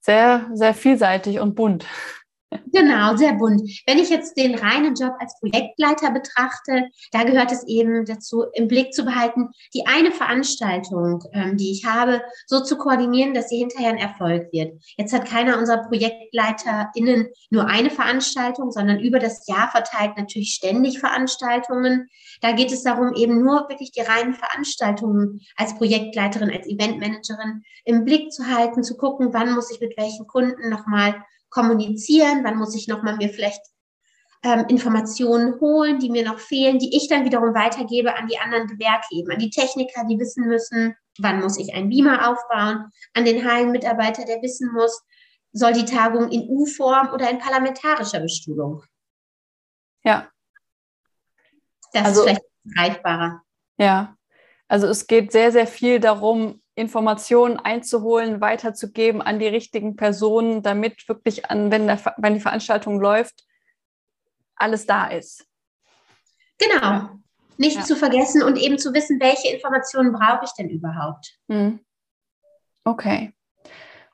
Sehr, 0.00 0.50
sehr 0.52 0.74
vielseitig 0.74 1.38
und 1.38 1.54
bunt. 1.54 1.86
Genau, 2.72 3.16
sehr 3.16 3.34
bunt. 3.34 3.62
Wenn 3.86 3.98
ich 3.98 4.10
jetzt 4.10 4.36
den 4.36 4.54
reinen 4.54 4.94
Job 4.94 5.12
als 5.18 5.38
Projektleiter 5.40 6.10
betrachte, 6.10 6.88
da 7.12 7.24
gehört 7.24 7.52
es 7.52 7.66
eben 7.66 8.04
dazu, 8.04 8.44
im 8.52 8.68
Blick 8.68 8.92
zu 8.92 9.04
behalten, 9.04 9.50
die 9.74 9.86
eine 9.86 10.12
Veranstaltung, 10.12 11.22
ähm, 11.32 11.56
die 11.56 11.70
ich 11.70 11.84
habe, 11.84 12.22
so 12.46 12.60
zu 12.60 12.76
koordinieren, 12.76 13.34
dass 13.34 13.48
sie 13.48 13.58
hinterher 13.58 13.90
ein 13.90 13.98
Erfolg 13.98 14.52
wird. 14.52 14.82
Jetzt 14.96 15.12
hat 15.12 15.26
keiner 15.26 15.58
unserer 15.58 15.84
ProjektleiterInnen 15.84 17.28
nur 17.50 17.66
eine 17.66 17.90
Veranstaltung, 17.90 18.70
sondern 18.70 19.00
über 19.00 19.18
das 19.18 19.46
Jahr 19.46 19.70
verteilt 19.70 20.16
natürlich 20.16 20.54
ständig 20.54 20.98
Veranstaltungen. 20.98 22.08
Da 22.40 22.52
geht 22.52 22.72
es 22.72 22.82
darum, 22.82 23.14
eben 23.14 23.42
nur 23.42 23.68
wirklich 23.68 23.92
die 23.92 24.00
reinen 24.00 24.34
Veranstaltungen 24.34 25.40
als 25.56 25.76
Projektleiterin, 25.76 26.50
als 26.50 26.66
Eventmanagerin 26.66 27.62
im 27.84 28.04
Blick 28.04 28.32
zu 28.32 28.46
halten, 28.46 28.82
zu 28.82 28.96
gucken, 28.96 29.32
wann 29.32 29.54
muss 29.54 29.70
ich 29.70 29.80
mit 29.80 29.96
welchen 29.96 30.26
Kunden 30.26 30.70
nochmal 30.70 31.24
kommunizieren, 31.54 32.42
wann 32.44 32.58
muss 32.58 32.74
ich 32.74 32.88
nochmal 32.88 33.16
mir 33.16 33.30
vielleicht 33.30 33.62
ähm, 34.42 34.66
Informationen 34.68 35.58
holen, 35.60 35.98
die 36.00 36.10
mir 36.10 36.24
noch 36.24 36.38
fehlen, 36.38 36.78
die 36.78 36.94
ich 36.94 37.08
dann 37.08 37.24
wiederum 37.24 37.54
weitergebe 37.54 38.14
an 38.14 38.26
die 38.26 38.38
anderen 38.38 38.66
Gewerke 38.66 39.06
eben, 39.12 39.30
an 39.30 39.38
die 39.38 39.50
Techniker, 39.50 40.04
die 40.04 40.18
wissen 40.18 40.46
müssen, 40.46 40.94
wann 41.18 41.40
muss 41.40 41.58
ich 41.58 41.72
einen 41.72 41.88
Beamer 41.88 42.28
aufbauen, 42.28 42.90
an 43.14 43.24
den 43.24 43.48
Hallenmitarbeiter, 43.48 44.24
der 44.26 44.42
wissen 44.42 44.70
muss, 44.72 45.02
soll 45.52 45.72
die 45.72 45.84
Tagung 45.84 46.30
in 46.30 46.48
U-Form 46.48 47.10
oder 47.12 47.30
in 47.30 47.38
parlamentarischer 47.38 48.20
Bestuhlung? 48.20 48.82
Ja. 50.02 50.28
Das 51.92 52.04
also, 52.04 52.20
ist 52.22 52.26
vielleicht 52.26 52.42
greifbarer. 52.76 53.42
Ja, 53.78 54.16
also 54.66 54.88
es 54.88 55.06
geht 55.06 55.30
sehr, 55.30 55.52
sehr 55.52 55.68
viel 55.68 56.00
darum, 56.00 56.60
Informationen 56.74 57.58
einzuholen, 57.58 58.40
weiterzugeben 58.40 59.22
an 59.22 59.38
die 59.38 59.46
richtigen 59.46 59.96
Personen, 59.96 60.62
damit 60.62 61.08
wirklich 61.08 61.50
an, 61.50 61.70
wenn, 61.70 61.86
der, 61.86 62.00
wenn 62.16 62.34
die 62.34 62.40
Veranstaltung 62.40 63.00
läuft, 63.00 63.44
alles 64.56 64.86
da 64.86 65.06
ist. 65.06 65.46
Genau. 66.58 66.82
Ja. 66.82 67.18
Nicht 67.56 67.76
ja. 67.76 67.82
zu 67.82 67.94
vergessen 67.94 68.42
und 68.42 68.58
eben 68.58 68.78
zu 68.78 68.92
wissen, 68.92 69.20
welche 69.20 69.54
Informationen 69.54 70.12
brauche 70.12 70.44
ich 70.44 70.52
denn 70.58 70.68
überhaupt. 70.68 71.38
Mhm. 71.46 71.80
Okay. 72.84 73.32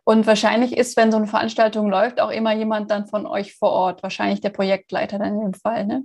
Und 0.05 0.27
wahrscheinlich 0.27 0.77
ist, 0.77 0.97
wenn 0.97 1.11
so 1.11 1.17
eine 1.17 1.27
Veranstaltung 1.27 1.89
läuft, 1.89 2.21
auch 2.21 2.31
immer 2.31 2.53
jemand 2.53 2.91
dann 2.91 3.07
von 3.07 3.27
euch 3.27 3.57
vor 3.57 3.71
Ort, 3.71 4.03
wahrscheinlich 4.03 4.41
der 4.41 4.51
Projektleiter 4.51 5.19
dann 5.19 5.35
in 5.35 5.41
dem 5.41 5.55
Fall, 5.55 5.87
ne? 5.87 6.05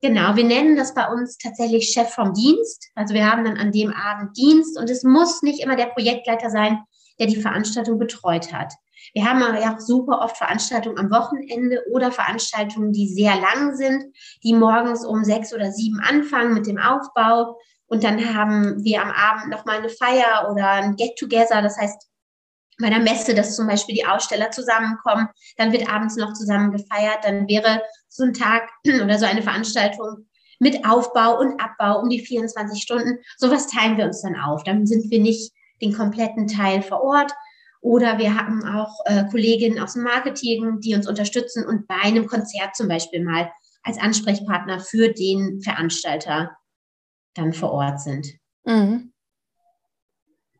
Genau, 0.00 0.36
wir 0.36 0.44
nennen 0.44 0.76
das 0.76 0.94
bei 0.94 1.08
uns 1.08 1.38
tatsächlich 1.38 1.90
Chef 1.92 2.10
vom 2.10 2.32
Dienst. 2.32 2.90
Also 2.94 3.14
wir 3.14 3.28
haben 3.30 3.44
dann 3.44 3.58
an 3.58 3.72
dem 3.72 3.92
Abend 3.92 4.36
Dienst 4.36 4.78
und 4.78 4.88
es 4.88 5.02
muss 5.02 5.42
nicht 5.42 5.60
immer 5.60 5.74
der 5.74 5.86
Projektleiter 5.86 6.50
sein, 6.50 6.78
der 7.18 7.26
die 7.26 7.40
Veranstaltung 7.40 7.98
betreut 7.98 8.52
hat. 8.52 8.72
Wir 9.12 9.24
haben 9.24 9.42
aber 9.42 9.60
ja 9.60 9.74
auch 9.74 9.80
super 9.80 10.20
oft 10.20 10.36
Veranstaltungen 10.36 10.98
am 10.98 11.10
Wochenende 11.10 11.82
oder 11.92 12.12
Veranstaltungen, 12.12 12.92
die 12.92 13.08
sehr 13.08 13.34
lang 13.40 13.74
sind, 13.74 14.04
die 14.44 14.54
morgens 14.54 15.04
um 15.04 15.24
sechs 15.24 15.52
oder 15.52 15.72
sieben 15.72 16.00
anfangen 16.00 16.54
mit 16.54 16.66
dem 16.66 16.78
Aufbau. 16.78 17.58
Und 17.86 18.04
dann 18.04 18.34
haben 18.34 18.84
wir 18.84 19.02
am 19.02 19.10
Abend 19.10 19.48
nochmal 19.48 19.78
eine 19.78 19.88
Feier 19.88 20.48
oder 20.52 20.68
ein 20.70 20.96
Get-Together. 20.96 21.62
Das 21.62 21.78
heißt, 21.78 22.08
bei 22.80 22.86
einer 22.86 23.00
Messe, 23.00 23.34
dass 23.34 23.56
zum 23.56 23.66
Beispiel 23.66 23.94
die 23.94 24.06
Aussteller 24.06 24.50
zusammenkommen, 24.50 25.28
dann 25.56 25.72
wird 25.72 25.88
abends 25.88 26.16
noch 26.16 26.32
zusammen 26.32 26.70
gefeiert, 26.70 27.24
dann 27.24 27.48
wäre 27.48 27.82
so 28.08 28.24
ein 28.24 28.34
Tag 28.34 28.70
oder 28.86 29.18
so 29.18 29.26
eine 29.26 29.42
Veranstaltung 29.42 30.26
mit 30.60 30.84
Aufbau 30.84 31.38
und 31.38 31.60
Abbau 31.60 32.00
um 32.00 32.08
die 32.08 32.20
24 32.20 32.82
Stunden. 32.82 33.18
Sowas 33.36 33.68
teilen 33.68 33.96
wir 33.96 34.06
uns 34.06 34.22
dann 34.22 34.36
auf. 34.36 34.64
Dann 34.64 34.86
sind 34.86 35.10
wir 35.10 35.20
nicht 35.20 35.52
den 35.80 35.92
kompletten 35.92 36.46
Teil 36.46 36.82
vor 36.82 37.02
Ort. 37.02 37.32
Oder 37.80 38.18
wir 38.18 38.34
haben 38.34 38.64
auch 38.64 38.92
äh, 39.04 39.24
Kolleginnen 39.30 39.78
aus 39.78 39.92
dem 39.92 40.02
Marketing, 40.02 40.80
die 40.80 40.96
uns 40.96 41.08
unterstützen 41.08 41.64
und 41.64 41.86
bei 41.86 41.94
einem 42.02 42.26
Konzert 42.26 42.74
zum 42.74 42.88
Beispiel 42.88 43.24
mal 43.24 43.52
als 43.84 43.98
Ansprechpartner 43.98 44.80
für 44.80 45.12
den 45.12 45.60
Veranstalter 45.62 46.56
dann 47.34 47.52
vor 47.52 47.70
Ort 47.70 48.00
sind. 48.00 48.34
Mhm. 48.64 49.12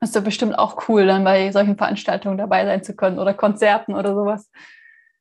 Das 0.01 0.11
ist 0.11 0.15
ja 0.15 0.21
bestimmt 0.21 0.59
auch 0.59 0.89
cool, 0.89 1.07
dann 1.07 1.25
bei 1.25 1.51
solchen 1.51 1.77
Veranstaltungen 1.77 2.39
dabei 2.39 2.65
sein 2.65 2.85
zu 2.85 2.95
können 2.95 3.19
oder 3.19 3.35
Konzerten 3.35 3.95
oder 3.95 4.15
sowas. 4.15 4.49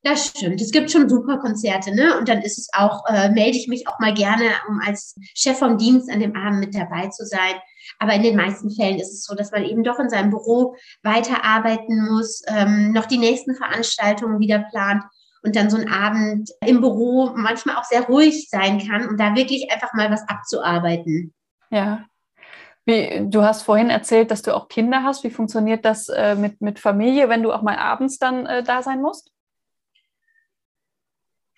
Das 0.03 0.27
stimmt. 0.27 0.61
Es 0.61 0.71
gibt 0.71 0.91
schon 0.91 1.09
super 1.09 1.39
Konzerte, 1.39 1.93
ne? 1.93 2.17
Und 2.17 2.29
dann 2.29 2.41
ist 2.41 2.57
es 2.57 2.69
auch, 2.73 3.03
äh, 3.07 3.29
melde 3.29 3.57
ich 3.57 3.67
mich 3.67 3.87
auch 3.87 3.99
mal 3.99 4.13
gerne, 4.13 4.45
um 4.69 4.79
als 4.85 5.15
Chef 5.33 5.57
vom 5.57 5.77
Dienst 5.77 6.09
an 6.09 6.19
dem 6.19 6.35
Abend 6.35 6.59
mit 6.59 6.75
dabei 6.75 7.07
zu 7.07 7.25
sein. 7.25 7.55
Aber 7.99 8.13
in 8.13 8.21
den 8.21 8.35
meisten 8.35 8.69
Fällen 8.69 8.99
ist 8.99 9.11
es 9.11 9.23
so, 9.23 9.35
dass 9.35 9.51
man 9.51 9.63
eben 9.63 9.83
doch 9.83 9.99
in 9.99 10.09
seinem 10.09 10.29
Büro 10.29 10.75
weiterarbeiten 11.03 12.07
muss, 12.09 12.43
ähm, 12.47 12.91
noch 12.93 13.05
die 13.05 13.17
nächsten 13.17 13.55
Veranstaltungen 13.55 14.39
wieder 14.39 14.59
plant 14.59 15.03
und 15.43 15.55
dann 15.55 15.69
so 15.69 15.77
ein 15.77 15.91
Abend 15.91 16.51
im 16.65 16.79
Büro 16.81 17.31
manchmal 17.35 17.77
auch 17.77 17.83
sehr 17.83 18.03
ruhig 18.03 18.49
sein 18.49 18.87
kann, 18.87 19.07
um 19.09 19.17
da 19.17 19.35
wirklich 19.35 19.71
einfach 19.71 19.93
mal 19.93 20.11
was 20.11 20.27
abzuarbeiten. 20.27 21.33
Ja, 21.69 22.05
wie, 22.87 23.29
du 23.29 23.43
hast 23.43 23.63
vorhin 23.63 23.89
erzählt, 23.89 24.31
dass 24.31 24.41
du 24.41 24.55
auch 24.55 24.67
Kinder 24.67 25.03
hast. 25.03 25.23
Wie 25.23 25.29
funktioniert 25.29 25.85
das 25.85 26.09
äh, 26.09 26.35
mit, 26.35 26.61
mit 26.61 26.79
Familie, 26.79 27.29
wenn 27.29 27.43
du 27.43 27.51
auch 27.51 27.61
mal 27.61 27.77
abends 27.77 28.17
dann 28.17 28.45
äh, 28.45 28.63
da 28.63 28.81
sein 28.81 29.01
musst? 29.01 29.31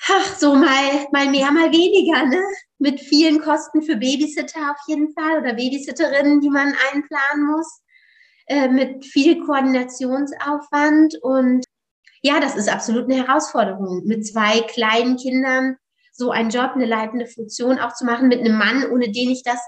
Ach, 0.08 0.36
so 0.38 0.56
mal, 0.56 1.08
mal 1.12 1.30
mehr, 1.30 1.52
mal 1.52 1.72
weniger, 1.72 2.26
ne? 2.26 2.42
Mit 2.80 3.00
vielen 3.00 3.42
Kosten 3.42 3.82
für 3.82 3.98
Babysitter 3.98 4.72
auf 4.72 4.78
jeden 4.88 5.14
Fall 5.14 5.40
oder 5.40 5.54
Babysitterinnen, 5.54 6.42
die 6.42 6.50
man 6.50 6.74
einplanen 6.92 7.46
muss. 7.46 7.82
Äh, 8.48 8.68
mit 8.68 9.06
viel 9.06 9.46
Koordinationsaufwand 9.46 11.20
und 11.22 11.66
ja, 12.24 12.40
das 12.40 12.56
ist 12.56 12.68
absolut 12.68 13.06
eine 13.06 13.28
Herausforderung, 13.28 14.02
mit 14.06 14.26
zwei 14.26 14.62
kleinen 14.62 15.18
Kindern 15.18 15.78
so 16.12 16.32
einen 16.32 16.50
Job, 16.50 16.72
eine 16.74 16.88
leitende 16.88 17.28
Funktion 17.28 17.78
auch 17.78 17.94
zu 17.94 18.06
machen, 18.06 18.28
mit 18.28 18.40
einem 18.40 18.58
Mann, 18.58 18.90
ohne 18.92 19.12
den 19.12 19.30
ich 19.30 19.44
das 19.44 19.60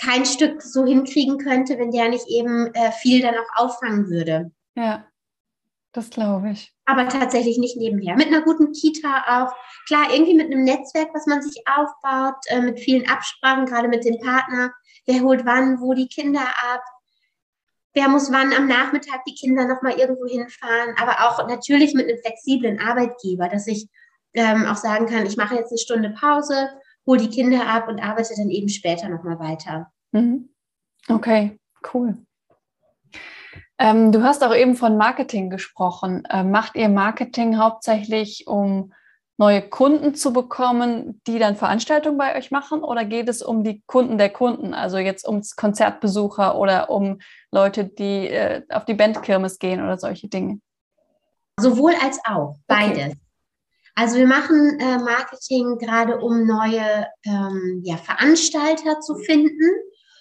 kein 0.00 0.26
Stück 0.26 0.62
so 0.62 0.84
hinkriegen 0.84 1.38
könnte, 1.38 1.78
wenn 1.78 1.90
der 1.90 2.08
nicht 2.08 2.26
eben 2.28 2.72
äh, 2.74 2.92
viel 2.92 3.22
dann 3.22 3.34
auch 3.34 3.64
auffangen 3.64 4.08
würde. 4.08 4.50
Ja, 4.74 5.06
das 5.92 6.10
glaube 6.10 6.50
ich. 6.50 6.74
Aber 6.84 7.08
tatsächlich 7.08 7.58
nicht 7.58 7.76
nebenher. 7.78 8.16
Mit 8.16 8.26
einer 8.26 8.42
guten 8.42 8.72
Kita 8.72 9.24
auch. 9.26 9.54
Klar, 9.86 10.12
irgendwie 10.12 10.34
mit 10.34 10.46
einem 10.46 10.64
Netzwerk, 10.64 11.08
was 11.14 11.26
man 11.26 11.40
sich 11.40 11.62
aufbaut, 11.66 12.36
äh, 12.48 12.60
mit 12.60 12.78
vielen 12.78 13.08
Absprachen, 13.08 13.66
gerade 13.66 13.88
mit 13.88 14.04
dem 14.04 14.18
Partner. 14.18 14.72
Wer 15.06 15.20
holt 15.22 15.46
wann, 15.46 15.80
wo 15.80 15.94
die 15.94 16.08
Kinder 16.08 16.42
ab? 16.72 16.82
Wer 17.94 18.10
muss 18.10 18.30
wann 18.30 18.52
am 18.52 18.66
Nachmittag 18.66 19.24
die 19.24 19.34
Kinder 19.34 19.64
nochmal 19.66 19.98
irgendwo 19.98 20.26
hinfahren? 20.26 20.94
Aber 21.00 21.26
auch 21.26 21.48
natürlich 21.48 21.94
mit 21.94 22.06
einem 22.06 22.18
flexiblen 22.18 22.78
Arbeitgeber, 22.78 23.48
dass 23.48 23.66
ich 23.66 23.88
ähm, 24.34 24.66
auch 24.66 24.76
sagen 24.76 25.06
kann, 25.06 25.24
ich 25.24 25.38
mache 25.38 25.54
jetzt 25.54 25.70
eine 25.70 25.78
Stunde 25.78 26.10
Pause 26.10 26.68
hole 27.06 27.20
die 27.20 27.30
Kinder 27.30 27.66
ab 27.66 27.88
und 27.88 28.00
arbeite 28.00 28.34
dann 28.36 28.50
eben 28.50 28.68
später 28.68 29.08
nochmal 29.08 29.38
weiter. 29.38 29.90
Mhm. 30.12 30.48
Okay, 31.08 31.58
cool. 31.94 32.16
Ähm, 33.78 34.10
du 34.10 34.22
hast 34.22 34.42
auch 34.42 34.54
eben 34.54 34.74
von 34.74 34.96
Marketing 34.96 35.50
gesprochen. 35.50 36.24
Äh, 36.30 36.44
macht 36.44 36.76
ihr 36.76 36.88
Marketing 36.88 37.58
hauptsächlich, 37.58 38.46
um 38.46 38.92
neue 39.38 39.60
Kunden 39.60 40.14
zu 40.14 40.32
bekommen, 40.32 41.20
die 41.26 41.38
dann 41.38 41.56
Veranstaltungen 41.56 42.16
bei 42.16 42.36
euch 42.36 42.50
machen? 42.50 42.82
Oder 42.82 43.04
geht 43.04 43.28
es 43.28 43.42
um 43.42 43.64
die 43.64 43.82
Kunden 43.86 44.16
der 44.16 44.30
Kunden, 44.30 44.72
also 44.72 44.96
jetzt 44.96 45.28
um 45.28 45.42
Konzertbesucher 45.56 46.58
oder 46.58 46.90
um 46.90 47.18
Leute, 47.52 47.84
die 47.84 48.28
äh, 48.28 48.62
auf 48.70 48.86
die 48.86 48.94
Bandkirmes 48.94 49.58
gehen 49.58 49.82
oder 49.82 49.98
solche 49.98 50.28
Dinge? 50.28 50.60
Sowohl 51.60 51.94
als 52.02 52.18
auch, 52.24 52.56
beides. 52.66 53.12
Okay. 53.12 53.25
Also 53.98 54.18
wir 54.18 54.26
machen 54.26 54.78
äh, 54.78 54.98
Marketing 54.98 55.78
gerade, 55.78 56.18
um 56.18 56.46
neue 56.46 57.06
ähm, 57.24 57.80
ja, 57.82 57.96
Veranstalter 57.96 59.00
zu 59.00 59.16
finden 59.16 59.70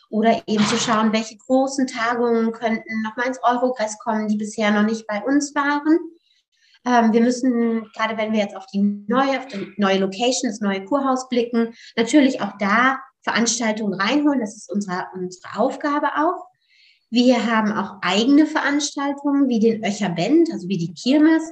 oder 0.09 0.41
eben 0.47 0.65
zu 0.65 0.77
schauen, 0.77 1.11
welche 1.11 1.35
großen 1.35 1.85
Tagungen 1.85 2.53
könnten 2.53 3.01
nochmal 3.03 3.27
ins 3.27 3.43
Eurogress 3.43 3.99
kommen, 3.99 4.29
die 4.29 4.37
bisher 4.37 4.71
noch 4.71 4.83
nicht 4.83 5.05
bei 5.07 5.21
uns 5.21 5.53
waren. 5.55 5.99
Ähm, 6.85 7.11
wir 7.11 7.19
müssen, 7.19 7.91
gerade 7.91 8.15
wenn 8.15 8.31
wir 8.31 8.39
jetzt 8.39 8.55
auf 8.55 8.65
die 8.67 8.81
neue, 9.07 9.39
auf 9.39 9.47
die 9.47 9.73
neue 9.75 9.97
Location, 9.97 10.49
das 10.49 10.61
neue 10.61 10.85
Kurhaus 10.85 11.27
blicken, 11.27 11.73
natürlich 11.97 12.39
auch 12.39 12.53
da 12.57 12.99
Veranstaltungen 13.23 13.99
reinholen. 13.99 14.39
Das 14.39 14.55
ist 14.55 14.71
unsere, 14.71 15.07
unsere 15.13 15.57
Aufgabe 15.57 16.07
auch. 16.15 16.45
Wir 17.09 17.45
haben 17.45 17.73
auch 17.73 17.97
eigene 18.01 18.45
Veranstaltungen 18.45 19.49
wie 19.49 19.59
den 19.59 19.83
Öcher 19.83 20.09
Bend, 20.09 20.49
also 20.53 20.69
wie 20.69 20.77
die 20.77 20.93
Kirmes, 20.93 21.43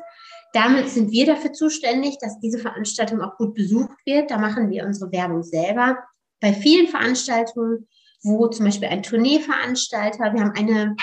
damit 0.53 0.89
sind 0.89 1.12
wir 1.12 1.25
dafür 1.25 1.51
zuständig, 1.51 2.17
dass 2.19 2.39
diese 2.39 2.60
Veranstaltung 2.60 3.22
auch 3.22 3.38
gut 3.38 3.55
besucht 3.55 3.98
wird. 4.05 4.31
Da 4.31 4.38
machen 4.38 4.69
wir 4.69 4.86
unsere 4.86 5.12
Werbung 5.12 5.43
selber. 5.43 5.98
Bei 6.39 6.53
vielen 6.53 6.88
Veranstaltungen, 6.88 7.88
wo 8.22 8.48
zum 8.48 8.65
Beispiel 8.65 8.88
ein 8.88 9.03
Tourneeveranstalter, 9.03 10.33
wir 10.33 10.41
haben 10.41 10.53
eine, 10.55 10.95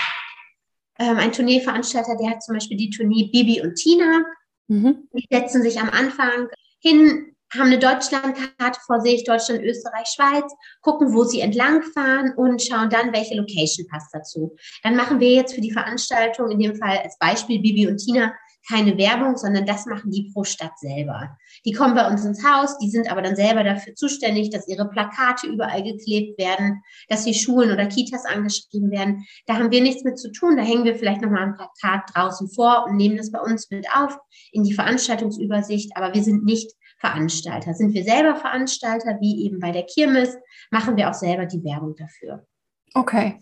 ähm, 0.99 1.17
ein 1.17 1.33
Tourneeveranstalter, 1.33 2.17
der 2.17 2.31
hat 2.31 2.43
zum 2.43 2.55
Beispiel 2.55 2.77
die 2.77 2.91
Tournee 2.91 3.29
Bibi 3.33 3.61
und 3.61 3.75
Tina. 3.75 4.25
Mhm. 4.69 5.09
Die 5.13 5.27
setzen 5.29 5.63
sich 5.63 5.81
am 5.81 5.91
Anfang 5.91 6.49
hin, 6.79 7.35
haben 7.53 7.67
eine 7.67 7.81
Deutschlandkarte 7.81 8.81
vor 8.87 9.01
sich, 9.01 9.25
Deutschland, 9.25 9.63
Österreich, 9.63 10.07
Schweiz, 10.07 10.53
gucken, 10.83 11.13
wo 11.13 11.25
sie 11.25 11.41
entlangfahren 11.41 12.35
und 12.37 12.63
schauen 12.63 12.89
dann, 12.89 13.13
welche 13.13 13.35
Location 13.35 13.89
passt 13.89 14.15
dazu. 14.15 14.55
Dann 14.85 14.95
machen 14.95 15.19
wir 15.19 15.33
jetzt 15.33 15.57
für 15.57 15.61
die 15.61 15.73
Veranstaltung, 15.73 16.53
in 16.53 16.61
dem 16.61 16.77
Fall 16.77 16.99
als 16.99 17.19
Beispiel 17.19 17.61
Bibi 17.61 17.89
und 17.89 17.99
Tina, 17.99 18.33
keine 18.69 18.97
Werbung, 18.99 19.37
sondern 19.37 19.67
das 19.67 19.87
machen 19.87 20.11
die 20.11 20.31
pro 20.33 20.45
Stadt 20.45 20.79
selber. 20.79 21.37
Die 21.65 21.73
kommen 21.73 21.95
bei 21.95 22.09
uns 22.09 22.25
ins 22.25 22.45
Haus, 22.45 22.79
die 22.79 22.91
sind 22.91 23.11
aber 23.11 23.23
dann 23.23 23.37
selber 23.37 23.65
dafür 23.65 23.95
zuständig, 23.95 24.51
dass 24.51 24.69
ihre 24.69 24.89
Plakate 24.89 25.47
überall 25.47 25.83
geklebt 25.83 26.39
werden, 26.39 26.83
dass 27.09 27.25
die 27.25 27.35
Schulen 27.35 27.73
oder 27.73 27.87
Kitas 27.87 28.25
angeschrieben 28.25 28.91
werden. 28.91 29.25
Da 29.47 29.55
haben 29.55 29.71
wir 29.71 29.83
nichts 29.83 30.05
mit 30.05 30.19
zu 30.19 30.31
tun. 30.33 30.57
Da 30.57 30.63
hängen 30.63 30.85
wir 30.85 30.95
vielleicht 30.95 31.23
nochmal 31.23 31.45
ein 31.45 31.55
Plakat 31.55 32.11
draußen 32.15 32.51
vor 32.51 32.87
und 32.87 32.97
nehmen 32.97 33.17
das 33.17 33.31
bei 33.31 33.41
uns 33.41 33.71
mit 33.71 33.87
auf 33.95 34.17
in 34.53 34.65
die 34.65 34.75
Veranstaltungsübersicht. 34.75 35.97
Aber 35.97 36.15
wir 36.15 36.23
sind 36.23 36.45
nicht 36.45 36.73
Veranstalter. 36.99 37.75
Sind 37.75 37.95
wir 37.95 38.05
selber 38.05 38.37
Veranstalter, 38.37 39.19
wie 39.21 39.45
eben 39.45 39.59
bei 39.59 39.73
der 39.73 39.85
Kirmes, 39.85 40.37
machen 40.71 40.97
wir 40.97 41.09
auch 41.09 41.15
selber 41.15 41.47
die 41.47 41.65
Werbung 41.65 41.97
dafür. 41.97 42.47
Okay, 42.93 43.41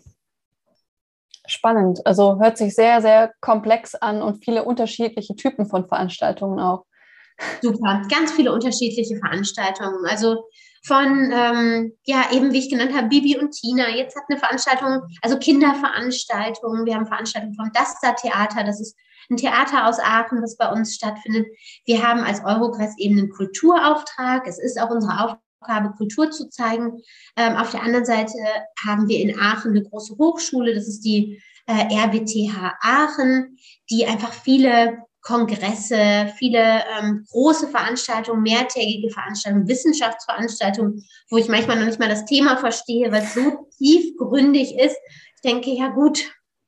spannend. 1.51 2.05
Also 2.05 2.39
hört 2.39 2.57
sich 2.57 2.75
sehr, 2.75 3.01
sehr 3.01 3.33
komplex 3.41 3.95
an 3.95 4.21
und 4.21 4.43
viele 4.43 4.63
unterschiedliche 4.63 5.35
Typen 5.35 5.65
von 5.65 5.87
Veranstaltungen 5.87 6.59
auch. 6.59 6.85
Super, 7.61 8.01
ganz 8.09 8.31
viele 8.33 8.51
unterschiedliche 8.51 9.17
Veranstaltungen. 9.17 10.05
Also 10.05 10.43
von, 10.85 11.31
ähm, 11.33 11.93
ja, 12.05 12.31
eben 12.31 12.53
wie 12.53 12.59
ich 12.59 12.69
genannt 12.69 12.95
habe, 12.95 13.07
Bibi 13.07 13.37
und 13.37 13.51
Tina. 13.51 13.89
Jetzt 13.89 14.15
hat 14.15 14.23
eine 14.29 14.39
Veranstaltung, 14.39 15.01
also 15.21 15.37
Kinderveranstaltungen. 15.37 16.85
Wir 16.85 16.95
haben 16.95 17.07
Veranstaltungen 17.07 17.55
vom 17.55 17.71
Dasta 17.73 18.13
Theater. 18.13 18.63
Das 18.63 18.79
ist 18.79 18.97
ein 19.29 19.37
Theater 19.37 19.87
aus 19.87 19.99
Aachen, 19.99 20.41
das 20.41 20.57
bei 20.57 20.71
uns 20.71 20.95
stattfindet. 20.95 21.47
Wir 21.85 22.05
haben 22.05 22.21
als 22.21 22.43
Eurogress 22.43 22.97
eben 22.97 23.17
einen 23.17 23.29
Kulturauftrag. 23.29 24.47
Es 24.47 24.59
ist 24.59 24.79
auch 24.81 24.89
unsere 24.89 25.13
Aufgabe, 25.61 25.93
Kultur 25.97 26.31
zu 26.31 26.49
zeigen. 26.49 27.01
Ähm, 27.35 27.55
auf 27.55 27.71
der 27.71 27.83
anderen 27.83 28.05
Seite 28.05 28.33
haben 28.85 29.07
wir 29.07 29.19
in 29.19 29.39
Aachen 29.39 29.71
eine 29.71 29.83
große 29.83 30.17
Hochschule, 30.17 30.73
das 30.73 30.87
ist 30.87 31.01
die 31.01 31.41
äh, 31.67 31.93
RWTH 31.93 32.77
Aachen, 32.81 33.57
die 33.89 34.05
einfach 34.05 34.33
viele 34.33 34.99
Kongresse, 35.21 36.31
viele 36.37 36.83
ähm, 36.97 37.25
große 37.29 37.67
Veranstaltungen, 37.67 38.41
mehrtägige 38.41 39.09
Veranstaltungen, 39.09 39.67
Wissenschaftsveranstaltungen, 39.67 41.05
wo 41.29 41.37
ich 41.37 41.49
manchmal 41.49 41.77
noch 41.77 41.85
nicht 41.85 41.99
mal 41.99 42.09
das 42.09 42.25
Thema 42.25 42.57
verstehe, 42.57 43.11
es 43.11 43.33
so 43.33 43.67
tiefgründig 43.77 44.77
ist. 44.79 44.97
Ich 45.35 45.41
denke, 45.43 45.71
ja 45.71 45.89
gut, 45.89 46.23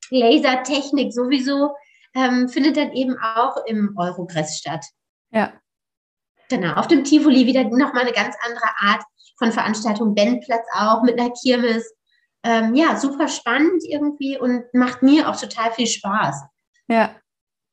Lasertechnik 0.09 1.13
sowieso 1.13 1.73
ähm, 2.13 2.49
findet 2.49 2.75
dann 2.75 2.91
eben 2.91 3.17
auch 3.17 3.55
im 3.65 3.95
Eurogress 3.97 4.57
statt. 4.57 4.85
Ja. 5.31 5.53
Genau, 6.51 6.73
auf 6.73 6.87
dem 6.87 7.03
Tivoli 7.03 7.47
wieder 7.47 7.63
nochmal 7.63 8.03
eine 8.03 8.11
ganz 8.11 8.35
andere 8.45 8.69
Art 8.79 9.03
von 9.37 9.51
Veranstaltung, 9.51 10.13
Bandplatz 10.13 10.65
auch 10.75 11.01
mit 11.03 11.19
einer 11.19 11.31
Kirmes. 11.31 11.83
Ähm, 12.43 12.75
ja, 12.75 12.97
super 12.97 13.27
spannend 13.27 13.83
irgendwie 13.87 14.37
und 14.37 14.63
macht 14.73 15.01
mir 15.01 15.29
auch 15.29 15.39
total 15.39 15.71
viel 15.71 15.87
Spaß. 15.87 16.43
Ja 16.87 17.15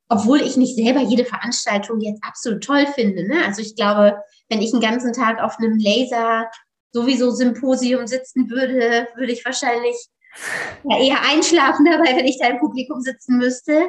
obwohl 0.08 0.40
ich 0.40 0.56
nicht 0.56 0.75
selber 0.76 1.00
jede 1.00 1.25
Veranstaltung 1.25 2.00
jetzt 2.00 2.23
absolut 2.25 2.64
toll 2.64 2.87
finde. 2.87 3.26
Ne? 3.26 3.44
Also 3.44 3.61
ich 3.61 3.76
glaube, 3.76 4.18
wenn 4.49 4.62
ich 4.62 4.73
einen 4.73 4.82
ganzen 4.82 5.12
Tag 5.12 5.40
auf 5.40 5.58
einem 5.58 5.78
Laser 5.78 6.50
sowieso 6.92 7.30
Symposium 7.30 8.06
sitzen 8.06 8.49
würde, 8.49 9.08
würde 9.16 9.32
ich 9.32 9.44
wahrscheinlich 9.44 9.97
ja, 10.85 10.99
eher 10.99 11.23
einschlafen 11.23 11.85
dabei, 11.85 12.16
wenn 12.16 12.26
ich 12.26 12.38
da 12.38 12.49
im 12.49 12.58
Publikum 12.58 13.00
sitzen 13.00 13.37
müsste. 13.37 13.88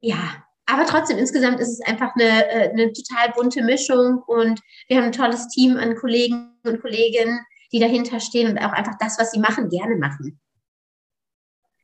Ja, 0.00 0.44
aber 0.66 0.86
trotzdem, 0.86 1.18
insgesamt 1.18 1.60
ist 1.60 1.68
es 1.68 1.80
einfach 1.80 2.14
eine, 2.14 2.48
äh, 2.50 2.70
eine 2.70 2.92
total 2.92 3.32
bunte 3.34 3.62
Mischung 3.62 4.22
und 4.26 4.60
wir 4.88 4.96
haben 4.96 5.04
ein 5.04 5.12
tolles 5.12 5.48
Team 5.48 5.76
an 5.76 5.96
Kollegen 5.96 6.56
und 6.64 6.80
Kolleginnen, 6.80 7.40
die 7.72 7.80
dahinter 7.80 8.20
stehen 8.20 8.50
und 8.50 8.58
auch 8.58 8.72
einfach 8.72 8.94
das, 9.00 9.18
was 9.18 9.32
sie 9.32 9.40
machen, 9.40 9.68
gerne 9.68 9.96
machen. 9.96 10.40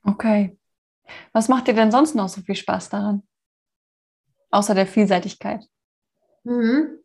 Okay. 0.05 0.57
Was 1.33 1.49
macht 1.49 1.67
dir 1.67 1.75
denn 1.75 1.91
sonst 1.91 2.15
noch 2.15 2.29
so 2.29 2.41
viel 2.43 2.55
Spaß 2.55 2.91
daran? 2.91 3.23
außer 4.51 4.75
der 4.75 4.87
Vielseitigkeit? 4.87 5.65
Mhm. 6.45 6.99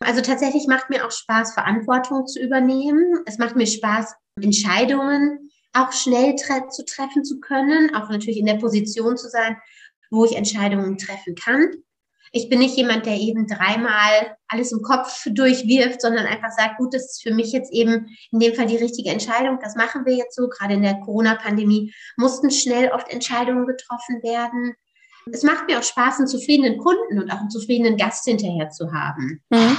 Also 0.00 0.20
tatsächlich 0.20 0.66
macht 0.66 0.90
mir 0.90 1.06
auch 1.06 1.10
Spaß, 1.10 1.54
Verantwortung 1.54 2.26
zu 2.26 2.40
übernehmen. 2.40 3.22
Es 3.26 3.38
macht 3.38 3.56
mir 3.56 3.66
Spaß, 3.66 4.14
Entscheidungen 4.40 5.50
auch 5.74 5.92
schnell 5.92 6.34
tre 6.34 6.68
zu 6.68 6.84
treffen 6.84 7.24
zu 7.24 7.40
können, 7.40 7.94
auch 7.94 8.10
natürlich 8.10 8.38
in 8.38 8.46
der 8.46 8.56
Position 8.56 9.16
zu 9.16 9.28
sein, 9.30 9.56
wo 10.12 10.24
ich 10.24 10.36
Entscheidungen 10.36 10.98
treffen 10.98 11.34
kann. 11.34 11.70
Ich 12.34 12.48
bin 12.48 12.60
nicht 12.60 12.76
jemand, 12.76 13.04
der 13.04 13.16
eben 13.16 13.46
dreimal 13.46 14.36
alles 14.48 14.72
im 14.72 14.80
Kopf 14.82 15.26
durchwirft, 15.30 16.00
sondern 16.00 16.26
einfach 16.26 16.50
sagt, 16.50 16.78
gut, 16.78 16.94
das 16.94 17.04
ist 17.12 17.22
für 17.22 17.34
mich 17.34 17.52
jetzt 17.52 17.72
eben 17.72 18.06
in 18.30 18.40
dem 18.40 18.54
Fall 18.54 18.66
die 18.66 18.76
richtige 18.76 19.10
Entscheidung. 19.10 19.58
Das 19.62 19.74
machen 19.74 20.06
wir 20.06 20.14
jetzt 20.14 20.36
so. 20.36 20.48
Gerade 20.48 20.74
in 20.74 20.82
der 20.82 21.00
Corona-Pandemie 21.00 21.92
mussten 22.16 22.50
schnell 22.50 22.90
oft 22.90 23.12
Entscheidungen 23.12 23.66
getroffen 23.66 24.22
werden. 24.22 24.74
Es 25.30 25.42
macht 25.42 25.66
mir 25.66 25.78
auch 25.78 25.82
Spaß, 25.82 26.18
einen 26.18 26.26
zufriedenen 26.26 26.78
Kunden 26.78 27.20
und 27.20 27.30
auch 27.30 27.40
einen 27.40 27.50
zufriedenen 27.50 27.96
Gast 27.96 28.24
hinterher 28.24 28.70
zu 28.70 28.92
haben. 28.92 29.42
Mhm. 29.50 29.76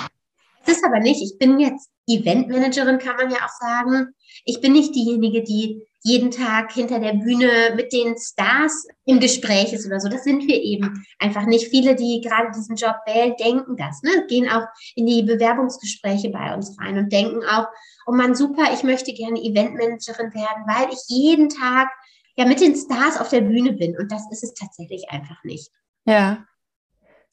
Es 0.65 0.77
ist 0.77 0.85
aber 0.85 0.99
nicht, 0.99 1.21
ich 1.21 1.37
bin 1.39 1.59
jetzt 1.59 1.89
Eventmanagerin, 2.07 2.99
kann 2.99 3.17
man 3.17 3.29
ja 3.29 3.37
auch 3.37 3.59
sagen. 3.59 4.09
Ich 4.45 4.61
bin 4.61 4.73
nicht 4.73 4.95
diejenige, 4.95 5.43
die 5.43 5.85
jeden 6.03 6.31
Tag 6.31 6.73
hinter 6.73 6.99
der 6.99 7.13
Bühne 7.13 7.73
mit 7.75 7.93
den 7.93 8.17
Stars 8.17 8.85
im 9.05 9.21
Gespräch 9.21 9.71
ist 9.71 9.85
oder 9.85 10.01
so. 10.01 10.09
Das 10.09 10.25
sind 10.25 10.45
wir 10.45 10.61
eben 10.61 11.05
einfach 11.17 11.45
nicht. 11.45 11.69
Viele, 11.69 11.95
die 11.95 12.19
gerade 12.21 12.51
diesen 12.51 12.75
Job 12.75 12.95
wählen, 13.05 13.33
denken 13.39 13.77
das, 13.77 14.03
ne? 14.03 14.25
gehen 14.27 14.49
auch 14.49 14.67
in 14.95 15.05
die 15.05 15.23
Bewerbungsgespräche 15.23 16.29
bei 16.29 16.53
uns 16.53 16.77
rein 16.79 16.97
und 16.97 17.11
denken 17.11 17.43
auch, 17.45 17.67
oh 18.05 18.11
man, 18.11 18.35
super, 18.35 18.73
ich 18.73 18.83
möchte 18.83 19.13
gerne 19.13 19.39
Eventmanagerin 19.39 20.33
werden, 20.33 20.67
weil 20.67 20.93
ich 20.93 20.99
jeden 21.07 21.47
Tag 21.47 21.89
ja 22.35 22.45
mit 22.45 22.59
den 22.59 22.75
Stars 22.75 23.17
auf 23.17 23.29
der 23.29 23.41
Bühne 23.41 23.71
bin. 23.71 23.97
Und 23.97 24.11
das 24.11 24.29
ist 24.29 24.43
es 24.43 24.53
tatsächlich 24.53 25.09
einfach 25.09 25.41
nicht. 25.45 25.71
Ja, 26.05 26.45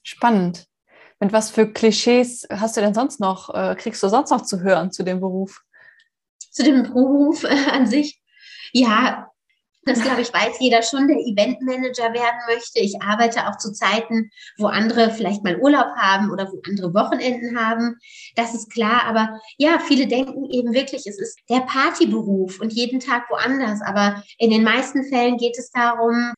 spannend. 0.04 0.66
Mit 1.18 1.32
was 1.32 1.50
für 1.50 1.70
Klischees 1.70 2.46
hast 2.50 2.76
du 2.76 2.80
denn 2.80 2.94
sonst 2.94 3.18
noch, 3.18 3.52
äh, 3.52 3.74
kriegst 3.74 4.00
du 4.02 4.08
sonst 4.08 4.30
noch 4.30 4.42
zu 4.42 4.60
hören 4.60 4.92
zu 4.92 5.02
dem 5.02 5.18
Beruf? 5.18 5.60
Zu 6.52 6.62
dem 6.62 6.84
Beruf 6.84 7.42
äh, 7.42 7.70
an 7.72 7.86
sich? 7.88 8.19
Ja, 8.72 9.30
das 9.84 10.02
glaube 10.02 10.20
ich, 10.20 10.32
weiß 10.32 10.60
jeder 10.60 10.82
schon, 10.82 11.08
der 11.08 11.16
Eventmanager 11.16 12.12
werden 12.12 12.40
möchte. 12.46 12.80
Ich 12.80 13.00
arbeite 13.00 13.48
auch 13.48 13.56
zu 13.56 13.72
Zeiten, 13.72 14.30
wo 14.58 14.66
andere 14.66 15.10
vielleicht 15.10 15.42
mal 15.42 15.58
Urlaub 15.58 15.96
haben 15.96 16.30
oder 16.30 16.52
wo 16.52 16.60
andere 16.68 16.92
Wochenenden 16.92 17.58
haben. 17.58 17.96
Das 18.36 18.54
ist 18.54 18.70
klar. 18.70 19.04
Aber 19.04 19.40
ja, 19.56 19.78
viele 19.78 20.06
denken 20.06 20.50
eben 20.50 20.74
wirklich, 20.74 21.06
es 21.06 21.18
ist 21.18 21.38
der 21.48 21.60
Partyberuf 21.60 22.60
und 22.60 22.72
jeden 22.74 23.00
Tag 23.00 23.30
woanders. 23.30 23.80
Aber 23.80 24.22
in 24.38 24.50
den 24.50 24.64
meisten 24.64 25.04
Fällen 25.04 25.38
geht 25.38 25.56
es 25.58 25.70
darum, 25.70 26.34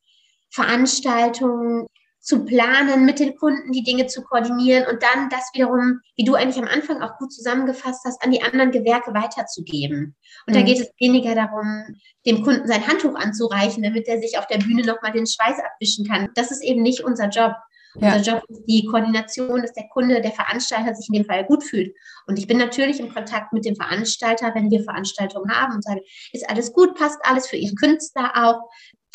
Veranstaltungen 0.51 1.89
zu 2.23 2.45
planen, 2.45 3.05
mit 3.05 3.19
den 3.19 3.37
Kunden 3.37 3.73
die 3.73 3.83
Dinge 3.83 4.07
zu 4.07 4.23
koordinieren 4.23 4.87
und 4.87 5.03
dann 5.03 5.29
das 5.29 5.51
wiederum, 5.55 6.01
wie 6.17 6.25
du 6.25 6.35
eigentlich 6.35 6.63
am 6.63 6.69
Anfang 6.69 7.03
auch 7.03 7.19
gut 7.19 7.33
zusammengefasst 7.33 8.05
hast, 8.05 8.23
an 8.23 8.31
die 8.31 8.43
anderen 8.43 8.71
Gewerke 8.71 9.13
weiterzugeben. 9.13 10.15
Und 10.47 10.55
mhm. 10.55 10.59
da 10.59 10.63
geht 10.63 10.79
es 10.79 10.93
weniger 11.01 11.35
darum, 11.35 11.85
dem 12.25 12.45
Kunden 12.45 12.69
sein 12.69 12.87
Handtuch 12.87 13.17
anzureichen, 13.17 13.83
damit 13.83 14.07
er 14.07 14.21
sich 14.21 14.39
auf 14.39 14.47
der 14.47 14.59
Bühne 14.59 14.87
nochmal 14.87 15.11
den 15.11 15.27
Schweiß 15.27 15.59
abwischen 15.59 16.07
kann. 16.07 16.29
Das 16.37 16.53
ist 16.53 16.63
eben 16.63 16.83
nicht 16.83 17.03
unser 17.03 17.29
Job. 17.29 17.55
Ja. 17.97 18.15
Unser 18.15 18.33
Job 18.33 18.45
ist 18.49 18.63
die 18.69 18.87
Koordination, 18.87 19.61
dass 19.61 19.73
der 19.73 19.89
Kunde, 19.89 20.21
der 20.21 20.31
Veranstalter 20.31 20.95
sich 20.95 21.09
in 21.09 21.15
dem 21.15 21.25
Fall 21.27 21.45
gut 21.45 21.65
fühlt. 21.65 21.95
Und 22.29 22.39
ich 22.39 22.47
bin 22.47 22.57
natürlich 22.57 23.01
im 23.01 23.13
Kontakt 23.13 23.53
mit 23.53 23.65
dem 23.65 23.75
Veranstalter, 23.75 24.55
wenn 24.55 24.71
wir 24.71 24.85
Veranstaltungen 24.85 25.51
haben 25.51 25.75
und 25.75 25.85
sage, 25.85 26.01
ist 26.33 26.49
alles 26.49 26.73
gut, 26.73 26.95
passt 26.95 27.19
alles 27.25 27.49
für 27.49 27.57
Ihren 27.57 27.77
Künstler 27.77 28.33
auch 28.37 28.61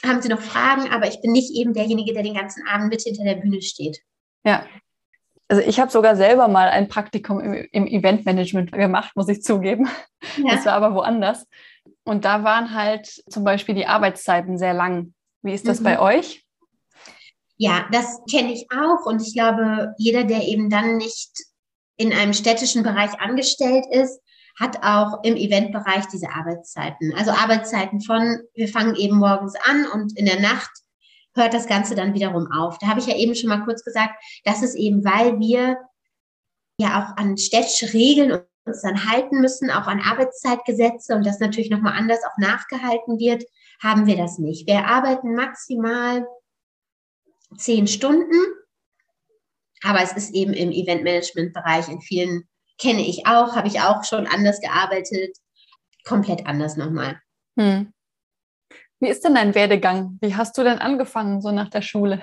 haben 0.06 0.22
Sie 0.22 0.30
noch 0.30 0.42
Fragen, 0.42 0.90
aber 0.92 1.08
ich 1.08 1.22
bin 1.22 1.32
nicht 1.32 1.52
eben 1.54 1.74
derjenige, 1.74 2.14
der 2.14 2.24
den 2.24 2.36
ganzen 2.36 2.68
Abend 2.68 2.90
mit 2.90 3.02
hinter 3.02 3.24
der 3.24 3.36
Bühne 3.36 3.62
steht. 3.62 4.00
Ja. 4.46 4.66
Also 5.50 5.64
ich 5.64 5.80
habe 5.80 5.90
sogar 5.90 6.16
selber 6.16 6.48
mal 6.48 6.68
ein 6.70 6.90
Praktikum 6.90 7.40
im, 7.40 7.68
im 7.72 7.88
Eventmanagement 7.88 8.72
gemacht, 8.72 9.16
muss 9.16 9.30
ich 9.30 9.42
zugeben. 9.42 9.88
Ja. 10.38 10.56
Das 10.56 10.66
war 10.66 10.74
aber 10.74 10.94
woanders. 10.94 11.46
Und 12.04 12.26
da 12.26 12.44
waren 12.44 12.74
halt 12.74 13.08
zum 13.30 13.44
Beispiel 13.44 13.76
die 13.76 13.86
Arbeitszeiten 13.86 14.58
sehr 14.58 14.74
lang. 14.74 15.14
Wie 15.42 15.54
ist 15.54 15.68
das 15.68 15.80
mhm. 15.80 15.84
bei 15.86 16.00
euch? 16.00 16.46
Ja, 17.58 17.88
das 17.92 18.20
kenne 18.30 18.54
ich 18.54 18.68
auch. 18.72 19.06
Und 19.06 19.22
ich 19.22 19.34
glaube, 19.34 19.94
jeder, 19.98 20.24
der 20.24 20.44
eben 20.44 20.70
dann 20.70 20.98
nicht 20.98 21.32
in 21.98 22.14
einem 22.14 22.34
städtischen 22.34 22.84
Bereich 22.84 23.20
angestellt 23.20 23.86
ist, 23.90 24.20
hat 24.60 24.84
auch 24.84 25.24
im 25.24 25.36
Eventbereich 25.36 26.08
diese 26.08 26.30
Arbeitszeiten. 26.30 27.14
Also 27.16 27.32
Arbeitszeiten 27.32 28.02
von, 28.02 28.40
wir 28.54 28.68
fangen 28.68 28.96
eben 28.96 29.18
morgens 29.18 29.54
an 29.64 29.86
und 29.94 30.18
in 30.18 30.26
der 30.26 30.40
Nacht 30.40 30.72
hört 31.36 31.54
das 31.54 31.68
Ganze 31.68 31.94
dann 31.94 32.16
wiederum 32.16 32.52
auf. 32.52 32.80
Da 32.80 32.88
habe 32.88 33.00
ich 33.00 33.06
ja 33.06 33.16
eben 33.16 33.36
schon 33.36 33.50
mal 33.50 33.64
kurz 33.64 33.84
gesagt, 33.84 34.16
das 34.44 34.64
ist 34.64 34.76
eben, 34.76 35.06
weil 35.06 35.40
wir 35.40 35.78
ja 36.80 37.04
auch 37.04 37.18
an 37.18 37.38
städtische 37.38 37.94
Regeln 37.94 38.42
uns 38.66 38.82
dann 38.82 39.10
halten 39.10 39.40
müssen, 39.40 39.72
auch 39.72 39.88
an 39.88 40.02
Arbeitszeitgesetze 40.02 41.16
und 41.16 41.26
das 41.26 41.40
natürlich 41.40 41.70
nochmal 41.70 41.94
anders 41.98 42.20
auch 42.24 42.38
nachgehalten 42.38 43.20
wird, 43.20 43.44
haben 43.82 44.08
wir 44.08 44.18
das 44.18 44.40
nicht. 44.40 44.68
Wir 44.68 44.86
arbeiten 44.86 45.36
maximal 45.36 46.28
zehn 47.56 47.88
Stunden, 47.88 48.36
aber 49.84 50.02
es 50.02 50.14
ist 50.14 50.34
eben 50.34 50.54
im 50.54 50.72
Eventmanagement-Bereich 50.72 51.88
in 51.90 52.02
vielen 52.02 52.48
kenne 52.80 53.02
ich 53.02 53.26
auch, 53.28 53.56
habe 53.56 53.68
ich 53.68 53.82
auch 53.82 54.04
schon 54.04 54.28
anders 54.28 54.62
gearbeitet, 54.62 55.38
komplett 56.06 56.46
anders 56.46 56.78
nochmal. 56.78 57.20
Hm. 57.58 57.94
Wie 59.00 59.10
ist 59.10 59.24
denn 59.24 59.36
dein 59.36 59.56
Werdegang? 59.56 60.18
Wie 60.22 60.36
hast 60.36 60.58
du 60.58 60.64
denn 60.64 60.80
angefangen, 60.80 61.42
so 61.42 61.52
nach 61.52 61.70
der 61.70 61.82
Schule? 61.82 62.22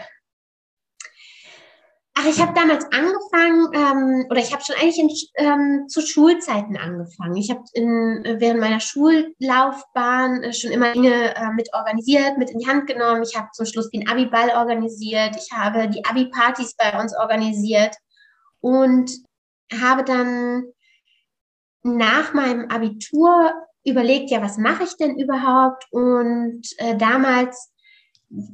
Ach, 2.16 2.26
ich 2.26 2.40
habe 2.40 2.54
damals 2.54 2.84
angefangen, 2.84 3.68
ähm, 3.74 4.26
oder 4.30 4.40
ich 4.40 4.52
habe 4.52 4.62
schon 4.64 4.76
eigentlich 4.80 5.30
in, 5.34 5.46
ähm, 5.46 5.88
zu 5.88 6.00
Schulzeiten 6.00 6.76
angefangen. 6.76 7.36
Ich 7.36 7.50
habe 7.50 7.62
während 7.74 8.60
meiner 8.60 8.78
Schullaufbahn 8.78 10.44
äh, 10.44 10.52
schon 10.52 10.70
immer 10.70 10.92
Dinge 10.92 11.34
äh, 11.34 11.50
mit 11.56 11.68
organisiert, 11.74 12.38
mit 12.38 12.50
in 12.50 12.60
die 12.60 12.68
Hand 12.68 12.86
genommen. 12.86 13.24
Ich 13.24 13.36
habe 13.36 13.48
zum 13.52 13.66
Schluss 13.66 13.90
den 13.90 14.08
Abi-Ball 14.08 14.50
organisiert. 14.50 15.34
Ich 15.36 15.50
habe 15.52 15.88
die 15.88 16.04
Abi-Partys 16.04 16.76
bei 16.76 16.98
uns 17.00 17.16
organisiert. 17.16 17.96
Und 18.60 19.10
habe 19.72 20.04
dann 20.04 20.64
nach 21.82 22.32
meinem 22.34 22.70
Abitur 22.70 23.52
überlegt, 23.84 24.30
ja, 24.30 24.40
was 24.40 24.58
mache 24.58 24.84
ich 24.84 24.96
denn 24.96 25.18
überhaupt? 25.18 25.84
Und 25.90 26.62
äh, 26.78 26.96
damals 26.96 27.72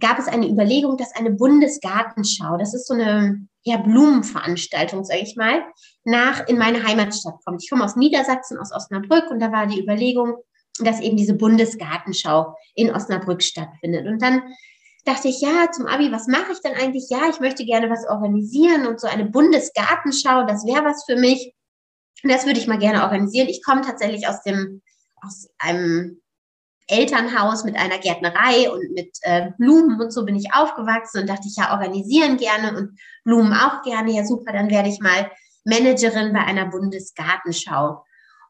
gab 0.01 0.19
es 0.19 0.27
eine 0.27 0.49
Überlegung, 0.49 0.97
dass 0.97 1.15
eine 1.15 1.31
Bundesgartenschau, 1.31 2.57
das 2.59 2.75
ist 2.75 2.87
so 2.89 2.95
eine 2.95 3.47
ja, 3.63 3.77
Blumenveranstaltung, 3.77 5.05
sage 5.05 5.21
ich 5.21 5.37
mal, 5.37 5.65
nach 6.05 6.47
in 6.49 6.59
meine 6.59 6.83
Heimatstadt 6.83 7.37
kommt. 7.45 7.63
Ich 7.63 7.71
komme 7.71 7.85
aus 7.85 7.97
Niedersachsen, 7.97 8.59
aus 8.59 8.73
Osnabrück, 8.73 9.31
und 9.31 9.41
da 9.41 9.53
war 9.53 9.67
die 9.67 9.81
Überlegung, 9.81 10.37
dass 10.81 11.01
eben 11.01 11.17
diese 11.17 11.35
Bundesgartenschau 11.35 12.55
in 12.75 12.91
Osnabrück 12.91 13.43
stattfindet. 13.43 14.07
Und 14.07 14.21
dann 14.23 14.43
dachte 15.11 15.29
ich, 15.29 15.41
ja, 15.41 15.71
zum 15.73 15.87
Abi, 15.87 16.13
was 16.13 16.27
mache 16.27 16.53
ich 16.53 16.61
denn 16.61 16.75
eigentlich? 16.75 17.09
Ja, 17.11 17.29
ich 17.29 17.41
möchte 17.41 17.65
gerne 17.65 17.91
was 17.91 18.07
organisieren 18.09 18.87
und 18.87 19.01
so 19.01 19.09
eine 19.09 19.27
Bundesgartenschau, 19.27 20.47
das 20.47 20.65
wäre 20.65 20.85
was 20.85 21.05
für 21.05 21.17
mich. 21.17 21.55
Und 22.23 22.31
das 22.31 22.47
würde 22.47 22.61
ich 22.61 22.67
mal 22.67 22.79
gerne 22.79 23.03
organisieren. 23.03 23.49
Ich 23.49 23.65
komme 23.65 23.81
tatsächlich 23.81 24.29
aus 24.29 24.43
dem, 24.43 24.83
aus 25.23 25.49
einem 25.59 26.21
Elternhaus 26.87 27.65
mit 27.65 27.77
einer 27.77 27.99
Gärtnerei 27.99 28.71
und 28.71 28.93
mit 28.93 29.17
äh, 29.23 29.51
Blumen 29.59 30.01
und 30.01 30.13
so 30.13 30.25
bin 30.25 30.37
ich 30.37 30.53
aufgewachsen 30.53 31.21
und 31.21 31.29
dachte 31.29 31.47
ich, 31.47 31.57
ja, 31.57 31.73
organisieren 31.73 32.37
gerne 32.37 32.77
und 32.77 32.99
Blumen 33.25 33.53
auch 33.53 33.83
gerne. 33.83 34.13
Ja, 34.13 34.25
super, 34.25 34.53
dann 34.53 34.71
werde 34.71 34.89
ich 34.89 35.01
mal 35.01 35.31
Managerin 35.65 36.33
bei 36.33 36.41
einer 36.41 36.67
Bundesgartenschau. 36.67 38.05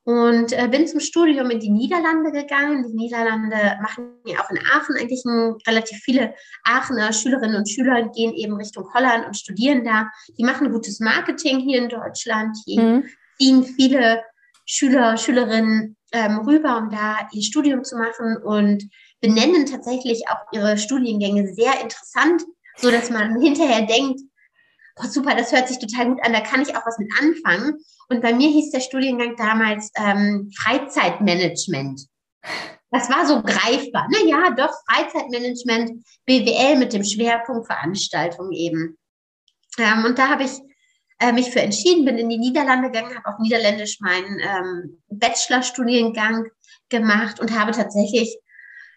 Und 0.04 0.52
äh, 0.52 0.66
bin 0.68 0.86
zum 0.86 1.00
Studium 1.00 1.50
in 1.50 1.60
die 1.60 1.70
Niederlande 1.70 2.32
gegangen. 2.32 2.84
Die 2.88 2.96
Niederlande 2.96 3.78
machen 3.82 4.14
ja 4.24 4.42
auch 4.42 4.50
in 4.50 4.58
Aachen 4.72 4.96
eigentlich 4.96 5.22
ein, 5.26 5.56
relativ 5.66 5.98
viele 5.98 6.34
Aachener 6.64 7.12
Schülerinnen 7.12 7.56
und 7.56 7.68
Schüler 7.68 8.08
gehen 8.08 8.32
eben 8.34 8.56
Richtung 8.56 8.86
Holland 8.94 9.26
und 9.26 9.36
studieren 9.36 9.84
da. 9.84 10.10
Die 10.38 10.44
machen 10.44 10.72
gutes 10.72 11.00
Marketing 11.00 11.60
hier 11.60 11.82
in 11.82 11.90
Deutschland. 11.90 12.56
Die 12.66 12.78
mhm. 12.78 13.04
ziehen 13.38 13.62
viele 13.64 14.22
Schüler, 14.64 15.16
Schülerinnen 15.16 15.96
ähm, 16.12 16.38
rüber, 16.40 16.78
um 16.78 16.90
da 16.90 17.28
ihr 17.32 17.42
Studium 17.42 17.84
zu 17.84 17.96
machen 17.96 18.36
und 18.38 18.88
benennen 19.20 19.66
tatsächlich 19.66 20.28
auch 20.28 20.52
ihre 20.52 20.78
Studiengänge 20.78 21.52
sehr 21.52 21.80
interessant, 21.82 22.42
so 22.76 22.90
dass 22.90 23.10
man 23.10 23.40
hinterher 23.40 23.82
denkt, 23.82 24.20
oh, 25.02 25.06
super, 25.06 25.34
das 25.34 25.52
hört 25.52 25.68
sich 25.68 25.78
total 25.78 26.08
gut 26.08 26.22
an, 26.22 26.32
da 26.32 26.40
kann 26.40 26.62
ich 26.62 26.76
auch 26.76 26.86
was 26.86 26.98
mit 26.98 27.10
anfangen. 27.20 27.78
Und 28.08 28.22
bei 28.22 28.32
mir 28.32 28.48
hieß 28.48 28.70
der 28.70 28.80
Studiengang 28.80 29.36
damals 29.36 29.90
ähm, 29.96 30.50
Freizeitmanagement. 30.56 32.02
Das 32.90 33.08
war 33.08 33.26
so 33.26 33.40
greifbar. 33.42 34.08
Na 34.10 34.28
ja, 34.28 34.50
doch, 34.50 34.72
Freizeitmanagement, 34.90 36.04
BWL 36.26 36.76
mit 36.76 36.92
dem 36.92 37.04
Schwerpunkt 37.04 37.66
Veranstaltung 37.66 38.50
eben. 38.52 38.98
Ähm, 39.78 40.04
und 40.04 40.18
da 40.18 40.28
habe 40.28 40.44
ich 40.44 40.60
äh, 41.20 41.32
mich 41.32 41.50
für 41.50 41.60
entschieden, 41.60 42.04
bin 42.04 42.18
in 42.18 42.28
die 42.28 42.38
Niederlande 42.38 42.90
gegangen, 42.90 43.14
habe 43.14 43.28
auf 43.28 43.38
Niederländisch 43.38 44.00
meinen 44.00 44.40
ähm, 44.40 45.02
Bachelorstudiengang 45.10 46.46
gemacht 46.88 47.38
und 47.40 47.56
habe 47.56 47.70
tatsächlich 47.70 48.36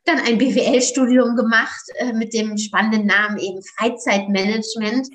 dann 0.06 0.20
ein 0.20 0.38
BWL-Studium 0.38 1.36
gemacht 1.36 1.84
äh, 1.96 2.14
mit 2.14 2.34
dem 2.34 2.58
spannenden 2.58 3.06
Namen 3.06 3.38
eben 3.38 3.62
Freizeitmanagement. 3.78 5.08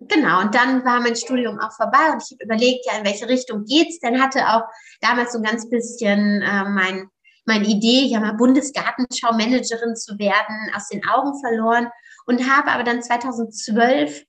Genau, 0.00 0.40
und 0.40 0.54
dann 0.54 0.84
war 0.84 1.00
mein 1.00 1.16
Studium 1.16 1.58
auch 1.58 1.72
vorbei 1.72 2.12
und 2.12 2.22
ich 2.22 2.30
habe 2.30 2.44
überlegt, 2.44 2.86
ja, 2.86 2.98
in 2.98 3.04
welche 3.04 3.28
Richtung 3.28 3.64
geht's? 3.64 3.98
Dann 3.98 4.22
hatte 4.22 4.46
auch 4.48 4.62
damals 5.00 5.32
so 5.32 5.38
ein 5.38 5.44
ganz 5.44 5.68
bisschen 5.68 6.40
äh, 6.40 6.64
mein, 6.68 7.08
meine 7.46 7.66
Idee, 7.66 8.06
ja 8.06 8.20
mal 8.20 8.34
Bundesgartenschau-Managerin 8.34 9.96
zu 9.96 10.16
werden, 10.18 10.72
aus 10.76 10.88
den 10.88 11.04
Augen 11.08 11.40
verloren 11.40 11.88
und 12.26 12.48
habe 12.48 12.70
aber 12.70 12.84
dann 12.84 13.02
2012 13.02 14.22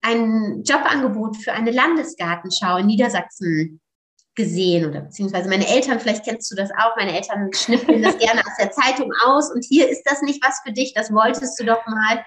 ein 0.00 0.62
Jobangebot 0.64 1.36
für 1.36 1.52
eine 1.52 1.70
Landesgartenschau 1.70 2.78
in 2.78 2.86
Niedersachsen 2.86 3.80
gesehen 4.34 4.88
oder 4.88 5.02
beziehungsweise 5.02 5.48
meine 5.48 5.68
Eltern, 5.68 6.00
vielleicht 6.00 6.24
kennst 6.24 6.50
du 6.50 6.56
das 6.56 6.70
auch, 6.70 6.96
meine 6.96 7.14
Eltern 7.14 7.50
schnipseln 7.52 8.02
das 8.02 8.18
gerne 8.18 8.40
aus 8.40 8.56
der 8.58 8.70
Zeitung 8.70 9.12
aus 9.24 9.52
und 9.52 9.64
hier 9.64 9.88
ist 9.88 10.02
das 10.04 10.22
nicht 10.22 10.42
was 10.44 10.60
für 10.64 10.72
dich, 10.72 10.94
das 10.94 11.12
wolltest 11.12 11.58
du 11.60 11.64
doch 11.64 11.84
mal. 11.86 12.24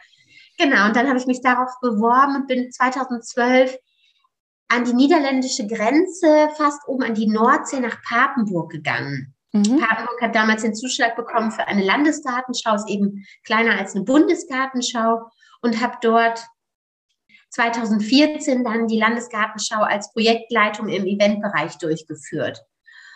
Genau, 0.62 0.86
und 0.86 0.96
dann 0.96 1.08
habe 1.08 1.18
ich 1.18 1.26
mich 1.26 1.42
darauf 1.42 1.72
beworben 1.82 2.36
und 2.36 2.48
bin 2.48 2.72
2012 2.72 3.76
an 4.68 4.86
die 4.86 4.94
niederländische 4.94 5.66
Grenze, 5.66 6.50
fast 6.56 6.88
oben 6.88 7.04
an 7.04 7.16
die 7.16 7.28
Nordsee 7.28 7.80
nach 7.80 8.00
Papenburg 8.04 8.72
gegangen. 8.72 9.34
Mhm. 9.54 9.80
Papenburg 9.80 10.22
hat 10.22 10.36
damals 10.36 10.62
den 10.62 10.76
Zuschlag 10.76 11.16
bekommen 11.16 11.52
für 11.52 11.68
eine 11.68 11.84
Landesgartenschau, 11.84 12.76
ist 12.76 12.88
eben 12.90 13.26
kleiner 13.44 13.80
als 13.80 13.96
eine 13.96 14.04
Bundesgartenschau 14.04 15.32
und 15.64 15.82
habe 15.82 15.98
dort 16.04 16.46
2014 17.50 18.64
dann 18.64 18.88
die 18.88 19.00
Landesgartenschau 19.00 19.82
als 19.82 20.14
Projektleitung 20.14 20.90
im 20.90 21.08
Eventbereich 21.08 21.80
durchgeführt. 21.80 22.62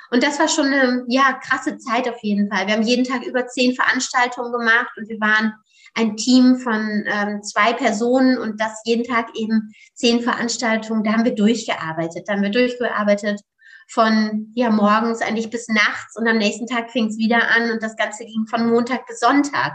Und 0.10 0.24
das 0.24 0.40
war 0.40 0.48
schon 0.48 0.74
eine 0.74 1.06
ja, 1.10 1.34
krasse 1.34 1.78
Zeit 1.78 2.10
auf 2.10 2.22
jeden 2.24 2.50
Fall. 2.50 2.66
Wir 2.66 2.74
haben 2.74 2.82
jeden 2.82 3.06
Tag 3.06 3.24
über 3.24 3.46
zehn 3.46 3.76
Veranstaltungen 3.76 4.52
gemacht 4.52 4.92
und 4.98 5.08
wir 5.10 5.20
waren 5.20 5.54
ein 5.96 6.18
Team 6.18 6.58
von 6.58 7.06
ähm, 7.08 7.42
zwei 7.42 7.74
Personen 7.74 8.38
und 8.38 8.60
das 8.60 8.82
jeden 8.86 9.06
Tag 9.06 9.30
eben 9.36 9.74
zehn 9.94 10.22
Veranstaltungen. 10.22 11.04
Da 11.04 11.14
haben 11.14 11.26
wir 11.26 11.36
durchgearbeitet. 11.36 12.28
Da 12.28 12.34
haben 12.34 12.44
wir 12.44 12.52
durchgearbeitet 12.52 13.42
von 13.88 14.52
ja 14.56 14.70
morgens 14.70 15.22
eigentlich 15.22 15.50
bis 15.50 15.68
nachts 15.68 16.18
und 16.18 16.28
am 16.28 16.38
nächsten 16.38 16.68
Tag 16.68 16.92
fing 16.92 17.08
es 17.08 17.18
wieder 17.18 17.50
an 17.52 17.72
und 17.72 17.84
das 17.84 17.96
Ganze 17.96 18.26
ging 18.26 18.46
von 18.48 18.68
Montag 18.70 19.06
bis 19.08 19.20
Sonntag. 19.20 19.74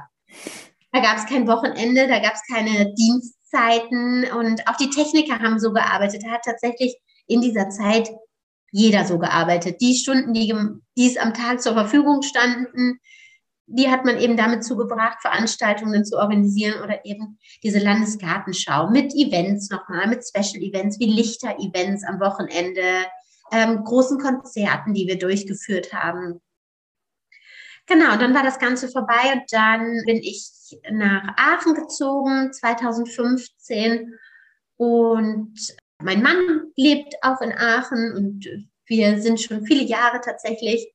Da 0.92 1.00
gab 1.00 1.16
es 1.16 1.26
kein 1.26 1.46
Wochenende, 1.46 2.08
da 2.08 2.18
gab 2.18 2.34
es 2.34 2.42
keine 2.52 2.92
Dienstzeiten 2.94 4.24
und 4.32 4.66
auch 4.68 4.76
die 4.76 4.90
Techniker 4.90 5.38
haben 5.38 5.60
so 5.60 5.72
gearbeitet. 5.72 6.22
Da 6.24 6.32
hat 6.32 6.42
tatsächlich 6.44 6.96
in 7.26 7.40
dieser 7.40 7.68
Zeit 7.70 8.10
jeder 8.72 9.04
so 9.04 9.18
gearbeitet. 9.18 9.80
Die 9.80 9.94
Stunden, 9.94 10.32
die, 10.32 10.52
die 10.96 11.06
es 11.06 11.16
am 11.16 11.34
Tag 11.34 11.62
zur 11.62 11.74
Verfügung 11.74 12.22
standen, 12.22 12.98
die 13.72 13.88
hat 13.88 14.04
man 14.04 14.18
eben 14.18 14.36
damit 14.36 14.64
zugebracht, 14.64 15.18
Veranstaltungen 15.22 16.04
zu 16.04 16.18
organisieren 16.18 16.82
oder 16.82 17.04
eben 17.04 17.38
diese 17.62 17.78
Landesgartenschau 17.78 18.90
mit 18.90 19.14
Events 19.14 19.70
nochmal, 19.70 20.08
mit 20.08 20.24
Special 20.26 20.62
Events 20.62 20.98
wie 20.98 21.06
Lichter-Events 21.06 22.04
am 22.04 22.18
Wochenende, 22.18 23.06
ähm, 23.52 23.84
großen 23.84 24.18
Konzerten, 24.18 24.92
die 24.92 25.06
wir 25.06 25.18
durchgeführt 25.18 25.92
haben. 25.92 26.40
Genau, 27.86 28.16
dann 28.16 28.34
war 28.34 28.42
das 28.42 28.58
Ganze 28.58 28.88
vorbei 28.88 29.34
und 29.34 29.44
dann 29.52 30.02
bin 30.04 30.16
ich 30.16 30.50
nach 30.90 31.34
Aachen 31.36 31.74
gezogen, 31.74 32.52
2015. 32.52 34.14
Und 34.76 35.54
mein 36.02 36.22
Mann 36.22 36.72
lebt 36.76 37.14
auch 37.22 37.40
in 37.40 37.52
Aachen 37.52 38.14
und 38.16 38.46
wir 38.86 39.20
sind 39.20 39.40
schon 39.40 39.64
viele 39.64 39.84
Jahre 39.84 40.20
tatsächlich 40.20 40.92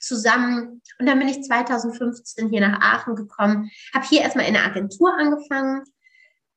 zusammen. 0.00 0.82
Und 0.98 1.06
dann 1.06 1.18
bin 1.18 1.28
ich 1.28 1.42
2015 1.42 2.48
hier 2.48 2.60
nach 2.60 2.80
Aachen 2.80 3.16
gekommen, 3.16 3.70
habe 3.94 4.06
hier 4.06 4.22
erstmal 4.22 4.46
in 4.46 4.54
der 4.54 4.64
Agentur 4.64 5.12
angefangen 5.14 5.84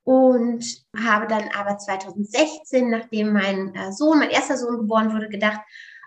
und 0.03 0.63
habe 0.97 1.27
dann 1.27 1.49
aber 1.55 1.77
2016, 1.77 2.89
nachdem 2.89 3.33
mein 3.33 3.73
äh, 3.73 3.91
Sohn, 3.91 4.19
mein 4.19 4.29
erster 4.29 4.57
Sohn 4.57 4.77
geboren 4.77 5.11
wurde, 5.13 5.29
gedacht, 5.29 5.61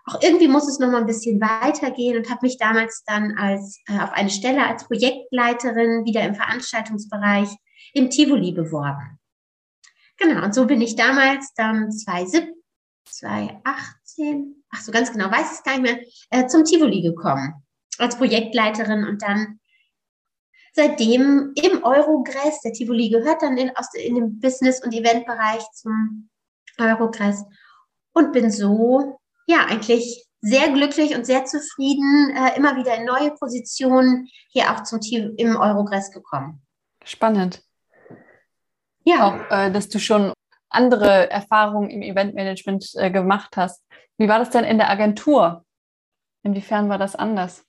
auch 0.07 0.23
irgendwie 0.23 0.49
muss 0.49 0.69
es 0.69 0.79
noch 0.79 0.91
mal 0.91 1.01
ein 1.01 1.07
bisschen 1.07 1.41
weitergehen 1.41 2.17
und 2.17 2.31
habe 2.31 2.47
mich 2.47 2.57
damals 2.57 3.03
dann 3.05 3.37
als 3.37 3.81
äh, 3.89 3.99
auf 3.99 4.13
eine 4.13 4.31
Stelle 4.31 4.67
als 4.67 4.85
Projektleiterin 4.85 6.05
wieder 6.05 6.23
im 6.23 6.35
Veranstaltungsbereich 6.35 7.49
im 7.93 8.09
Tivoli 8.09 8.53
beworben. 8.53 9.19
Genau, 10.17 10.45
und 10.45 10.55
so 10.55 10.67
bin 10.67 10.81
ich 10.81 10.97
damals 10.97 11.53
dann 11.55 11.93
2017, 11.93 12.55
2018, 13.05 14.58
ach 14.71 14.81
so 14.81 14.93
ganz 14.93 15.13
genau 15.13 15.31
weiß 15.31 15.53
ich 15.53 15.59
es 15.59 15.63
gar 15.63 15.79
nicht 15.79 15.83
mehr, 15.83 16.01
äh, 16.31 16.47
zum 16.47 16.65
Tivoli 16.65 17.03
gekommen 17.03 17.55
als 17.99 18.17
Projektleiterin 18.17 19.05
und 19.05 19.23
dann 19.23 19.61
seitdem 20.73 21.53
im 21.57 21.83
Eurogress, 21.83 22.61
der 22.63 22.73
Tivoli 22.73 23.11
gehört 23.11 23.43
dann 23.43 23.57
in, 23.57 23.75
aus, 23.77 23.89
in 23.95 24.15
dem 24.15 24.39
Business- 24.39 24.83
und 24.85 24.95
Eventbereich 24.95 25.63
zum 25.73 26.29
Eurogress 26.79 27.45
und 28.13 28.33
bin 28.33 28.51
so, 28.51 29.19
ja, 29.47 29.67
eigentlich 29.67 30.25
sehr 30.41 30.71
glücklich 30.71 31.17
und 31.17 31.27
sehr 31.27 31.45
zufrieden, 31.45 32.31
äh, 32.37 32.57
immer 32.57 32.77
wieder 32.77 32.95
in 32.97 33.05
neue 33.05 33.33
Positionen 33.33 34.29
hier 34.51 34.71
auch 34.71 34.85
zum 34.85 35.01
Team 35.01 35.35
im 35.37 35.57
Eurogress 35.57 36.13
gekommen. 36.13 36.63
Spannend. 37.05 37.63
Ja. 39.05 39.27
Auch, 39.27 39.51
äh, 39.51 39.73
dass 39.73 39.89
du 39.89 39.99
schon 39.99 40.33
andere 40.71 41.31
Erfahrungen 41.31 41.91
im 41.91 42.03
Eventmanagement 42.03 42.91
äh, 42.95 43.11
gemacht 43.11 43.57
hast. 43.57 43.83
Wie 44.19 44.29
war 44.29 44.39
das 44.39 44.51
denn 44.51 44.65
in 44.65 44.79
der 44.79 44.91
Agentur? 44.91 45.65
Inwiefern 46.43 46.89
war 46.89 46.99
das 46.99 47.17
anders? 47.17 47.65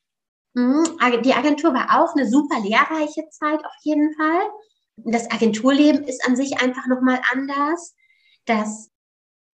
Mhm, 0.53 0.97
die 1.23 1.33
Agentur 1.33 1.73
war 1.73 2.01
auch 2.01 2.15
eine 2.15 2.27
super 2.27 2.59
lehrreiche 2.59 3.29
Zeit 3.29 3.63
auf 3.63 3.75
jeden 3.83 4.13
Fall. 4.15 4.41
Das 4.97 5.31
Agenturleben 5.31 6.03
ist 6.03 6.27
an 6.27 6.35
sich 6.35 6.61
einfach 6.61 6.87
nochmal 6.87 7.21
anders. 7.31 7.95
Das 8.45 8.89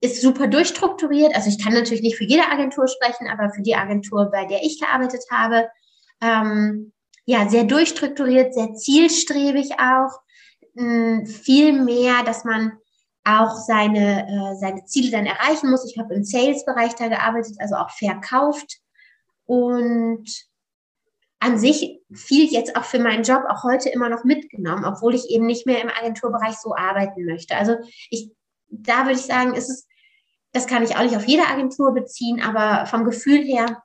ist 0.01 0.21
super 0.21 0.47
durchstrukturiert. 0.47 1.35
Also 1.35 1.49
ich 1.49 1.63
kann 1.63 1.73
natürlich 1.73 2.01
nicht 2.01 2.17
für 2.17 2.23
jede 2.23 2.47
Agentur 2.49 2.87
sprechen, 2.87 3.27
aber 3.27 3.49
für 3.49 3.61
die 3.61 3.75
Agentur, 3.75 4.29
bei 4.31 4.45
der 4.45 4.63
ich 4.63 4.79
gearbeitet 4.79 5.23
habe, 5.31 5.69
ähm, 6.21 6.93
ja, 7.25 7.49
sehr 7.49 7.63
durchstrukturiert, 7.63 8.53
sehr 8.53 8.73
zielstrebig 8.75 9.79
auch. 9.79 10.19
Mh, 10.75 11.25
viel 11.25 11.73
mehr, 11.73 12.23
dass 12.23 12.43
man 12.43 12.77
auch 13.25 13.57
seine, 13.57 14.27
äh, 14.27 14.55
seine 14.55 14.85
Ziele 14.85 15.11
dann 15.11 15.25
erreichen 15.25 15.69
muss. 15.69 15.89
Ich 15.89 15.97
habe 15.97 16.13
im 16.13 16.23
Sales-Bereich 16.23 16.95
da 16.95 17.07
gearbeitet, 17.07 17.55
also 17.59 17.75
auch 17.75 17.89
verkauft. 17.89 18.77
Und 19.45 20.25
an 21.39 21.59
sich 21.59 21.99
viel 22.13 22.51
jetzt 22.51 22.75
auch 22.75 22.85
für 22.85 22.99
meinen 22.99 23.23
Job 23.23 23.43
auch 23.49 23.63
heute 23.63 23.89
immer 23.89 24.09
noch 24.09 24.23
mitgenommen, 24.23 24.85
obwohl 24.85 25.15
ich 25.15 25.29
eben 25.29 25.45
nicht 25.45 25.65
mehr 25.65 25.81
im 25.81 25.89
Agenturbereich 25.89 26.55
so 26.55 26.75
arbeiten 26.75 27.25
möchte. 27.25 27.55
Also 27.55 27.75
ich, 28.09 28.31
da 28.69 29.05
würde 29.05 29.19
ich 29.19 29.25
sagen, 29.25 29.53
ist 29.53 29.69
es, 29.69 29.87
das 30.53 30.67
kann 30.67 30.83
ich 30.83 30.95
auch 30.95 31.03
nicht 31.03 31.17
auf 31.17 31.27
jede 31.27 31.47
Agentur 31.47 31.93
beziehen, 31.93 32.41
aber 32.41 32.85
vom 32.85 33.03
Gefühl 33.03 33.43
her 33.43 33.83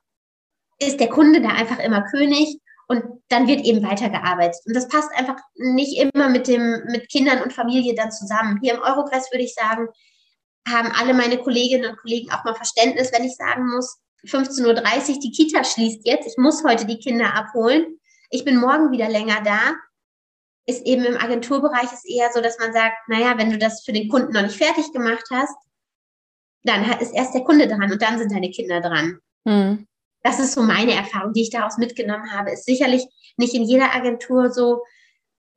ist 0.79 0.99
der 0.99 1.09
Kunde 1.09 1.41
da 1.41 1.49
einfach 1.49 1.79
immer 1.79 2.01
König 2.03 2.60
Und 2.91 3.23
dann 3.29 3.47
wird 3.47 3.61
eben 3.61 3.81
weitergearbeitet. 3.87 4.59
Und 4.65 4.75
das 4.75 4.89
passt 4.89 5.09
einfach 5.15 5.37
nicht 5.55 5.97
immer 5.97 6.27
mit 6.27 6.49
dem, 6.49 6.83
mit 6.87 7.07
Kindern 7.09 7.41
und 7.41 7.53
Familie 7.53 7.95
dann 7.95 8.11
zusammen. 8.11 8.59
Hier 8.61 8.73
im 8.73 8.81
Eurogress 8.81 9.31
würde 9.31 9.45
ich 9.45 9.53
sagen, 9.53 9.87
haben 10.67 10.91
alle 10.91 11.13
meine 11.13 11.37
Kolleginnen 11.37 11.89
und 11.89 11.97
Kollegen 11.99 12.29
auch 12.31 12.43
mal 12.43 12.53
Verständnis, 12.53 13.13
wenn 13.13 13.23
ich 13.23 13.37
sagen 13.37 13.65
muss, 13.65 13.97
15.30 14.25 15.13
Uhr, 15.13 15.19
die 15.21 15.31
Kita 15.31 15.63
schließt 15.63 16.05
jetzt, 16.05 16.27
ich 16.27 16.37
muss 16.37 16.65
heute 16.65 16.85
die 16.85 16.99
Kinder 16.99 17.33
abholen, 17.33 17.97
ich 18.29 18.43
bin 18.43 18.57
morgen 18.57 18.91
wieder 18.91 19.07
länger 19.07 19.41
da, 19.41 19.73
ist 20.65 20.85
eben 20.85 21.05
im 21.05 21.15
Agenturbereich 21.15 21.93
ist 21.93 22.05
eher 22.05 22.29
so, 22.33 22.41
dass 22.41 22.59
man 22.59 22.73
sagt, 22.73 23.07
naja, 23.07 23.37
wenn 23.37 23.51
du 23.51 23.57
das 23.57 23.85
für 23.85 23.93
den 23.93 24.09
Kunden 24.09 24.33
noch 24.33 24.41
nicht 24.41 24.57
fertig 24.57 24.91
gemacht 24.91 25.23
hast, 25.31 25.55
dann 26.63 26.83
ist 26.99 27.15
erst 27.15 27.33
der 27.33 27.45
Kunde 27.45 27.69
dran 27.69 27.89
und 27.89 28.01
dann 28.01 28.19
sind 28.19 28.33
deine 28.33 28.51
Kinder 28.51 28.81
dran. 28.81 29.19
Hm. 29.47 29.87
Das 30.23 30.39
ist 30.39 30.53
so 30.53 30.61
meine 30.61 30.93
Erfahrung, 30.93 31.33
die 31.33 31.41
ich 31.41 31.49
daraus 31.49 31.77
mitgenommen 31.77 32.31
habe. 32.31 32.51
Ist 32.51 32.65
sicherlich 32.65 33.05
nicht 33.37 33.53
in 33.53 33.63
jeder 33.63 33.95
Agentur 33.95 34.51
so, 34.51 34.83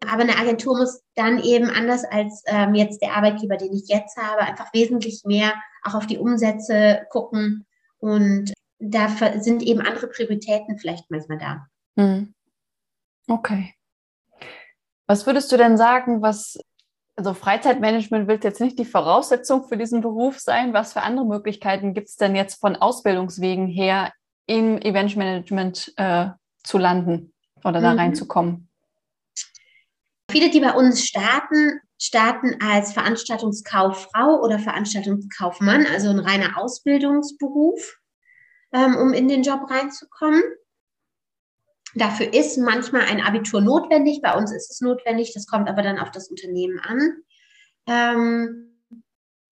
aber 0.06 0.22
eine 0.22 0.36
Agentur 0.36 0.76
muss 0.76 1.02
dann 1.14 1.42
eben 1.42 1.70
anders 1.70 2.04
als 2.04 2.42
ähm, 2.46 2.74
jetzt 2.74 3.02
der 3.02 3.14
Arbeitgeber, 3.14 3.56
den 3.56 3.72
ich 3.72 3.88
jetzt 3.88 4.16
habe, 4.16 4.42
einfach 4.42 4.72
wesentlich 4.72 5.22
mehr 5.24 5.54
auch 5.82 5.94
auf 5.94 6.06
die 6.06 6.18
Umsätze 6.18 7.06
gucken 7.10 7.66
und 7.98 8.52
da 8.78 9.08
sind 9.40 9.62
eben 9.62 9.80
andere 9.80 10.08
Prioritäten 10.08 10.78
vielleicht 10.78 11.10
manchmal 11.10 11.38
da. 11.38 11.66
Hm. 11.96 12.34
Okay. 13.28 13.74
Was 15.06 15.26
würdest 15.26 15.52
du 15.52 15.56
denn 15.56 15.76
sagen, 15.76 16.22
was, 16.22 16.58
also 17.16 17.34
Freizeitmanagement 17.34 18.26
wird 18.26 18.44
jetzt 18.44 18.60
nicht 18.60 18.78
die 18.78 18.84
Voraussetzung 18.84 19.64
für 19.68 19.76
diesen 19.76 20.00
Beruf 20.00 20.38
sein. 20.38 20.72
Was 20.72 20.92
für 20.92 21.02
andere 21.02 21.26
Möglichkeiten 21.26 21.94
gibt 21.94 22.08
es 22.08 22.16
denn 22.16 22.34
jetzt 22.34 22.60
von 22.60 22.76
Ausbildungswegen 22.76 23.66
her, 23.66 24.12
im 24.46 24.78
Eventmanagement 24.78 25.92
äh, 25.96 26.28
zu 26.62 26.78
landen 26.78 27.32
oder 27.62 27.80
da 27.80 27.92
mhm. 27.92 27.98
reinzukommen? 27.98 28.68
Viele, 30.30 30.50
die 30.50 30.60
bei 30.60 30.72
uns 30.72 31.06
starten, 31.06 31.80
starten 32.00 32.60
als 32.60 32.92
Veranstaltungskauffrau 32.92 34.40
oder 34.42 34.58
Veranstaltungskaufmann, 34.58 35.86
also 35.86 36.10
ein 36.10 36.18
reiner 36.18 36.58
Ausbildungsberuf, 36.58 37.98
ähm, 38.72 38.96
um 38.96 39.12
in 39.12 39.28
den 39.28 39.42
Job 39.42 39.70
reinzukommen. 39.70 40.42
Dafür 41.94 42.34
ist 42.34 42.58
manchmal 42.58 43.02
ein 43.02 43.20
Abitur 43.20 43.60
notwendig. 43.60 44.20
Bei 44.20 44.36
uns 44.36 44.52
ist 44.52 44.70
es 44.70 44.80
notwendig. 44.80 45.32
Das 45.32 45.46
kommt 45.46 45.68
aber 45.68 45.82
dann 45.82 46.00
auf 46.00 46.10
das 46.10 46.28
Unternehmen 46.28 46.80
an. 46.80 47.12
Ähm, 47.86 48.80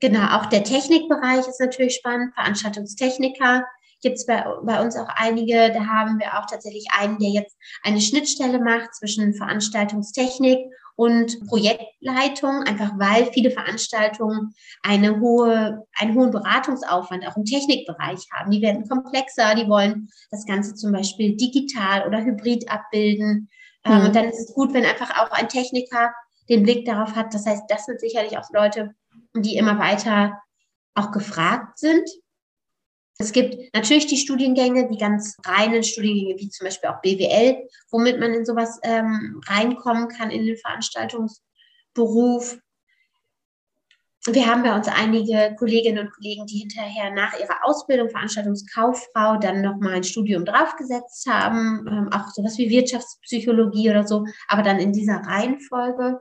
genau, 0.01 0.37
auch 0.37 0.47
der 0.47 0.65
Technikbereich 0.65 1.47
ist 1.47 1.61
natürlich 1.61 1.95
spannend. 1.95 2.35
Veranstaltungstechniker 2.35 3.65
gibt 4.03 4.19
es 4.19 4.27
bei, 4.27 4.45
bei 4.62 4.83
uns 4.83 4.97
auch 4.97 5.09
einige. 5.15 5.73
Da 5.73 5.87
haben 5.87 6.19
wir 6.19 6.38
auch 6.38 6.47
tatsächlich 6.47 6.87
einen, 6.99 7.19
der 7.19 7.31
jetzt 7.31 7.57
eine 7.83 8.01
Schnittstelle 8.01 8.61
macht 8.61 8.95
zwischen 8.95 9.35
Veranstaltungstechnik 9.35 10.59
und 10.97 11.47
Projektleitung, 11.47 12.65
einfach 12.65 12.99
weil 12.99 13.33
viele 13.33 13.51
Veranstaltungen 13.51 14.55
eine 14.83 15.21
hohe, 15.21 15.87
einen 15.99 16.15
hohen 16.15 16.31
Beratungsaufwand 16.31 17.27
auch 17.27 17.37
im 17.37 17.45
Technikbereich 17.45 18.27
haben. 18.33 18.51
Die 18.51 18.61
werden 18.61 18.88
komplexer, 18.88 19.55
die 19.55 19.69
wollen 19.69 20.09
das 20.31 20.45
Ganze 20.45 20.75
zum 20.75 20.93
Beispiel 20.93 21.37
digital 21.37 22.07
oder 22.07 22.23
hybrid 22.23 22.71
abbilden. 22.71 23.49
Ähm, 23.85 24.01
mhm. 24.01 24.07
Und 24.07 24.17
dann 24.17 24.27
ist 24.27 24.49
es 24.49 24.55
gut, 24.55 24.75
wenn 24.75 24.85
einfach 24.85 25.11
auch 25.23 25.31
ein 25.31 25.49
Techniker 25.49 26.12
den 26.49 26.62
Blick 26.62 26.85
darauf 26.85 27.15
hat. 27.15 27.33
Das 27.33 27.47
heißt, 27.47 27.65
das 27.69 27.87
sind 27.87 28.01
sicherlich 28.01 28.37
auch 28.37 28.51
Leute, 28.53 28.95
die 29.35 29.57
immer 29.57 29.79
weiter 29.79 30.43
auch 30.95 31.11
gefragt 31.11 31.79
sind. 31.79 32.09
Es 33.23 33.33
gibt 33.33 33.75
natürlich 33.75 34.07
die 34.07 34.17
Studiengänge, 34.17 34.89
die 34.91 34.99
ganz 34.99 35.37
reinen 35.45 35.85
Studiengänge, 35.85 36.39
wie 36.39 36.49
zum 36.49 36.67
Beispiel 36.67 36.91
auch 36.91 37.01
BWL, 37.01 37.69
womit 37.91 38.19
man 38.19 38.35
in 38.35 38.45
sowas 38.45 38.81
ähm, 38.83 39.41
reinkommen 39.47 40.09
kann 40.09 40.31
in 40.31 40.45
den 40.45 40.57
Veranstaltungsberuf. 40.57 42.59
Wir 44.27 44.47
haben 44.47 44.63
bei 44.63 44.75
uns 44.75 44.89
einige 44.89 45.55
Kolleginnen 45.57 46.07
und 46.07 46.13
Kollegen, 46.13 46.47
die 46.47 46.59
hinterher 46.59 47.13
nach 47.13 47.39
ihrer 47.39 47.65
Ausbildung 47.65 48.11
Veranstaltungskauffrau 48.11 49.37
dann 49.37 49.63
nochmal 49.63 49.95
ein 49.95 50.05
Studium 50.05 50.45
draufgesetzt 50.45 51.27
haben, 51.29 51.87
ähm, 51.89 52.09
auch 52.13 52.29
sowas 52.31 52.59
wie 52.59 52.71
Wirtschaftspsychologie 52.71 53.91
oder 53.91 54.07
so, 54.07 54.25
aber 54.49 54.63
dann 54.63 54.79
in 54.79 54.93
dieser 54.93 55.17
Reihenfolge. 55.17 56.21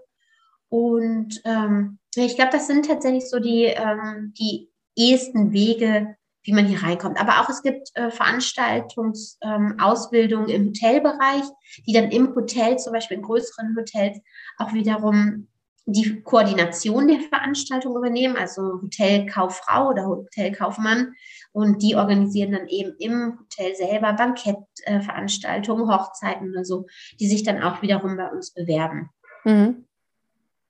Und 0.69 1.41
ähm, 1.45 1.99
ich 2.15 2.35
glaube, 2.35 2.51
das 2.51 2.67
sind 2.67 2.85
tatsächlich 2.85 3.29
so 3.29 3.39
die, 3.39 3.65
ähm, 3.65 4.33
die 4.37 4.69
ehesten 4.95 5.51
Wege, 5.51 6.15
wie 6.43 6.53
man 6.53 6.65
hier 6.65 6.83
reinkommt. 6.83 7.19
Aber 7.19 7.41
auch 7.41 7.49
es 7.49 7.61
gibt 7.61 7.89
äh, 7.95 8.09
Veranstaltungsausbildungen 8.11 10.49
ähm, 10.49 10.55
im 10.55 10.67
Hotelbereich, 10.67 11.43
die 11.87 11.93
dann 11.93 12.11
im 12.11 12.35
Hotel, 12.35 12.77
zum 12.77 12.93
Beispiel 12.93 13.17
in 13.17 13.23
größeren 13.23 13.75
Hotels, 13.77 14.19
auch 14.57 14.73
wiederum 14.73 15.47
die 15.85 16.21
Koordination 16.21 17.07
der 17.07 17.19
Veranstaltung 17.19 17.95
übernehmen, 17.95 18.37
also 18.37 18.81
Hotelkauffrau 18.81 19.89
oder 19.89 20.05
Hotelkaufmann. 20.05 21.13
Und 21.53 21.81
die 21.81 21.95
organisieren 21.95 22.51
dann 22.51 22.67
eben 22.67 22.95
im 22.99 23.39
Hotel 23.39 23.75
selber 23.75 24.13
Bankettveranstaltungen, 24.13 25.89
äh, 25.89 25.93
Hochzeiten 25.93 26.51
oder 26.51 26.63
so, 26.63 26.85
die 27.19 27.27
sich 27.27 27.43
dann 27.43 27.61
auch 27.61 27.81
wiederum 27.81 28.15
bei 28.15 28.29
uns 28.29 28.53
bewerben. 28.53 29.09
Mhm. 29.43 29.85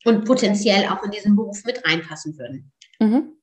Und 0.03 0.25
potenziell 0.25 0.88
auch 0.88 1.03
in 1.03 1.12
diesen 1.12 1.36
Beruf 1.36 1.63
mit 1.65 1.86
reinpassen 1.86 2.38
würden. 2.38 2.71
Mhm. 2.99 3.34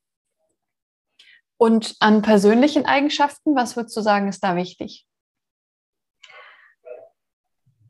Und 1.59 1.97
an 1.99 2.23
persönlichen 2.23 2.87
Eigenschaften, 2.87 3.57
was 3.57 3.77
würdest 3.77 3.97
du 3.97 4.01
sagen, 4.01 4.29
ist 4.29 4.45
da 4.45 4.55
wichtig? 4.55 5.07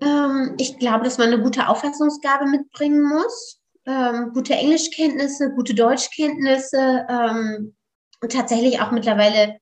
Ähm, 0.01 0.55
ich 0.59 0.79
glaube, 0.79 1.05
dass 1.05 1.19
man 1.19 1.29
eine 1.29 1.43
gute 1.43 1.69
Auffassungsgabe 1.69 2.47
mitbringen 2.47 3.03
muss, 3.03 3.61
ähm, 3.87 4.33
gute 4.33 4.55
Englischkenntnisse, 4.55 5.53
gute 5.55 5.75
Deutschkenntnisse 5.75 7.07
ähm, 7.09 7.77
und 8.23 8.33
tatsächlich 8.33 8.81
auch 8.81 8.91
mittlerweile 8.91 9.59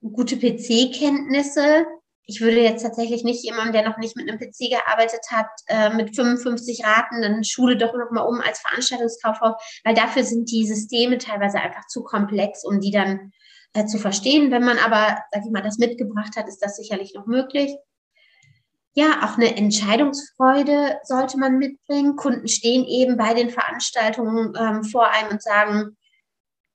gute 0.00 0.36
PC-Kenntnisse. 0.36 1.86
Ich 2.24 2.40
würde 2.40 2.62
jetzt 2.62 2.82
tatsächlich 2.82 3.24
nicht 3.24 3.44
jemandem, 3.44 3.72
der 3.72 3.88
noch 3.88 3.98
nicht 3.98 4.16
mit 4.16 4.30
einem 4.30 4.38
PC 4.38 4.70
gearbeitet 4.70 5.26
hat, 5.30 5.50
äh, 5.66 5.90
mit 5.90 6.14
55 6.14 6.84
Raten 6.84 7.20
dann 7.20 7.44
Schule 7.44 7.76
doch 7.76 7.92
noch 7.92 8.10
mal 8.12 8.22
um 8.22 8.40
als 8.40 8.60
Veranstaltungskauffrau, 8.60 9.56
weil 9.84 9.94
dafür 9.94 10.24
sind 10.24 10.50
die 10.50 10.66
Systeme 10.66 11.18
teilweise 11.18 11.58
einfach 11.58 11.86
zu 11.88 12.02
komplex, 12.02 12.64
um 12.64 12.80
die 12.80 12.92
dann 12.92 13.32
äh, 13.74 13.86
zu 13.86 13.98
verstehen. 13.98 14.50
Wenn 14.50 14.64
man 14.64 14.78
aber, 14.78 15.22
sag 15.32 15.44
ich 15.44 15.50
mal, 15.50 15.62
das 15.62 15.78
mitgebracht 15.78 16.36
hat, 16.36 16.48
ist 16.48 16.58
das 16.58 16.76
sicherlich 16.76 17.14
noch 17.14 17.26
möglich. 17.26 17.74
Ja, 18.94 19.22
auch 19.24 19.38
eine 19.38 19.56
Entscheidungsfreude 19.56 20.98
sollte 21.04 21.38
man 21.38 21.56
mitbringen. 21.56 22.16
Kunden 22.16 22.48
stehen 22.48 22.84
eben 22.84 23.16
bei 23.16 23.32
den 23.32 23.48
Veranstaltungen 23.48 24.52
ähm, 24.58 24.84
vor 24.84 25.08
einem 25.08 25.30
und 25.30 25.42
sagen, 25.42 25.96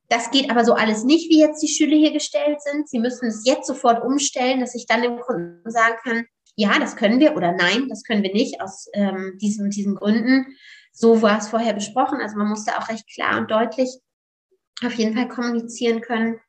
das 0.10 0.32
geht 0.32 0.50
aber 0.50 0.66
so 0.66 0.74
alles 0.74 1.04
nicht, 1.04 1.30
wie 1.30 1.42
jetzt 1.42 1.62
die 1.62 1.68
Schüler 1.68 1.96
hier 1.96 2.14
gestellt 2.14 2.62
sind. 2.62 2.90
Sie 2.90 3.00
müssen 3.00 3.28
es 3.28 3.46
jetzt 3.46 3.68
sofort 3.68 4.04
umstellen, 4.04 4.62
dass 4.62 4.74
ich 4.74 4.88
dann 4.88 5.04
dem 5.04 5.20
Kunden 5.20 5.70
sagen 5.70 5.96
kann, 6.04 6.26
ja, 6.56 6.80
das 6.80 6.96
können 6.96 7.20
wir 7.20 7.36
oder 7.36 7.52
nein, 7.52 7.88
das 7.90 8.04
können 8.04 8.24
wir 8.24 8.34
nicht 8.34 8.62
aus 8.62 8.88
ähm, 8.94 9.38
diesen, 9.40 9.70
diesen 9.70 9.94
Gründen. 9.94 10.48
So 10.92 11.22
war 11.22 11.38
es 11.38 11.50
vorher 11.50 11.74
besprochen. 11.74 12.20
Also 12.20 12.36
man 12.38 12.48
muss 12.48 12.66
da 12.66 12.80
auch 12.80 12.90
recht 12.90 13.08
klar 13.14 13.38
und 13.38 13.52
deutlich 13.52 14.00
auf 14.84 14.94
jeden 14.94 15.14
Fall 15.14 15.28
kommunizieren 15.28 16.02
können 16.02 16.40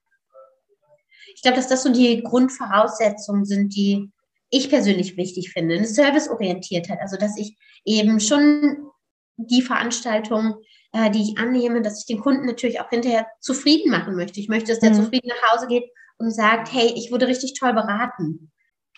ich 1.39 1.43
glaube, 1.43 1.57
dass 1.57 1.69
das 1.69 1.85
so 1.85 1.93
die 1.93 2.21
Grundvoraussetzungen 2.25 3.45
sind, 3.45 3.73
die 3.77 4.11
ich 4.51 4.69
persönlich 4.69 5.17
wichtig 5.17 5.53
finde. 5.53 5.77
Eine 5.77 5.87
Serviceorientiertheit, 5.87 6.99
also 7.01 7.17
dass 7.17 7.39
ich 7.39 7.57
eben 7.85 8.19
schon 8.19 8.89
die 9.37 9.63
Veranstaltung, 9.63 10.57
äh, 10.91 11.13
die 11.13 11.23
ich 11.23 11.39
annehme, 11.39 11.81
dass 11.81 12.01
ich 12.01 12.07
den 12.07 12.21
Kunden 12.21 12.45
natürlich 12.45 12.81
auch 12.81 12.89
hinterher 12.89 13.29
zufrieden 13.39 13.93
machen 13.93 14.17
möchte. 14.17 14.41
Ich 14.41 14.49
möchte, 14.49 14.73
dass 14.73 14.81
der 14.81 14.91
mhm. 14.91 14.95
zufrieden 14.95 15.29
nach 15.29 15.53
Hause 15.53 15.69
geht 15.69 15.89
und 16.17 16.33
sagt, 16.33 16.73
hey, 16.73 16.93
ich 16.97 17.13
wurde 17.13 17.29
richtig 17.29 17.55
toll 17.55 17.73
beraten. 17.73 18.51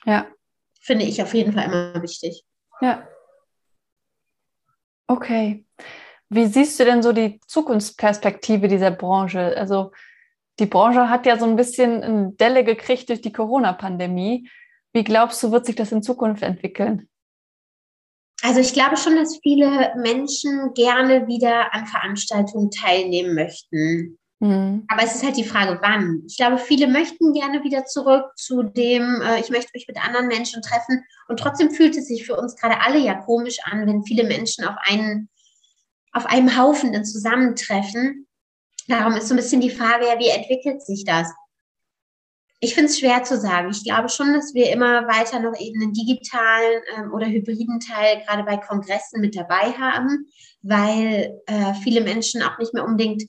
Ja. 0.07 0.26
Finde 0.81 1.05
ich 1.05 1.22
auf 1.22 1.35
jeden 1.35 1.53
Fall 1.53 1.64
immer 1.64 2.03
wichtig. 2.03 2.42
Ja. 2.81 3.07
Okay. 5.09 5.66
Wie 6.31 6.46
siehst 6.46 6.81
du 6.81 6.87
denn 6.87 7.03
so 7.03 7.12
die 7.12 7.38
Zukunftsperspektive 7.46 8.66
dieser 8.66 8.92
Branche? 8.92 9.55
Also 9.59 9.92
die 10.61 10.66
Branche 10.66 11.09
hat 11.09 11.27
ja 11.27 11.38
so 11.38 11.46
ein 11.46 11.57
bisschen 11.57 12.03
eine 12.03 12.33
Delle 12.33 12.64
gekriegt 12.64 13.09
durch 13.09 13.20
die 13.20 13.33
Corona-Pandemie. 13.33 14.49
Wie 14.92 15.05
glaubst 15.05 15.42
du, 15.42 15.51
wird 15.51 15.66
sich 15.66 15.77
das 15.77 15.92
in 15.92 16.03
Zukunft 16.03 16.42
entwickeln? 16.42 17.09
Also 18.42 18.61
ich 18.61 18.73
glaube 18.73 18.96
schon, 18.96 19.16
dass 19.16 19.38
viele 19.42 19.94
Menschen 19.96 20.73
gerne 20.75 21.27
wieder 21.27 21.75
an 21.75 21.87
Veranstaltungen 21.87 22.70
teilnehmen 22.70 23.35
möchten. 23.35 24.18
Mhm. 24.40 24.87
Aber 24.88 25.03
es 25.03 25.14
ist 25.14 25.23
halt 25.23 25.37
die 25.37 25.44
Frage, 25.44 25.79
wann. 25.83 26.23
Ich 26.27 26.37
glaube, 26.38 26.57
viele 26.57 26.87
möchten 26.87 27.35
gerne 27.35 27.62
wieder 27.62 27.85
zurück 27.85 28.25
zu 28.37 28.62
dem, 28.62 29.20
äh, 29.20 29.40
ich 29.40 29.51
möchte 29.51 29.70
mich 29.75 29.87
mit 29.87 30.03
anderen 30.03 30.29
Menschen 30.29 30.62
treffen. 30.62 31.05
Und 31.29 31.38
trotzdem 31.38 31.70
fühlt 31.70 31.96
es 31.96 32.07
sich 32.09 32.25
für 32.25 32.37
uns 32.37 32.57
gerade 32.57 32.81
alle 32.81 32.99
ja 32.99 33.14
komisch 33.14 33.59
an, 33.64 33.87
wenn 33.87 34.03
viele 34.05 34.25
Menschen 34.25 34.64
auf 34.64 34.77
einen, 34.85 35.29
auf 36.12 36.25
einem 36.25 36.57
Haufen 36.57 36.92
dann 36.92 37.05
zusammentreffen. 37.05 38.27
Darum 38.90 39.14
ist 39.14 39.29
so 39.29 39.35
ein 39.35 39.38
bisschen 39.38 39.61
die 39.61 39.70
Frage, 39.70 40.07
ja, 40.07 40.18
wie 40.18 40.29
entwickelt 40.29 40.83
sich 40.83 41.05
das? 41.05 41.29
ich 42.61 42.74
finde 42.74 42.90
es 42.90 42.98
schwer 42.98 43.24
zu 43.24 43.38
sagen. 43.38 43.70
Ich 43.70 43.85
glaube 43.85 44.11
schon, 44.11 44.35
dass 44.35 44.53
wir 44.53 44.70
immer 44.70 45.09
weiter 45.09 45.40
noch 45.40 45.59
eben 45.59 45.83
einen 45.83 45.94
digitalen 45.94 46.83
ähm, 46.96 47.12
oder 47.12 47.26
hybriden 47.26 47.81
Teil 47.81 48.22
gerade 48.26 48.44
bei 48.44 48.59
Kongressen 48.59 49.20
mit 49.20 49.35
dabei 49.35 49.72
haben, 49.72 50.26
weil 50.61 51.40
äh, 51.46 51.72
viele 51.83 52.03
Menschen 52.03 52.42
auch 52.42 52.59
nicht 52.59 52.74
mehr 52.74 52.85
unbedingt 52.85 53.24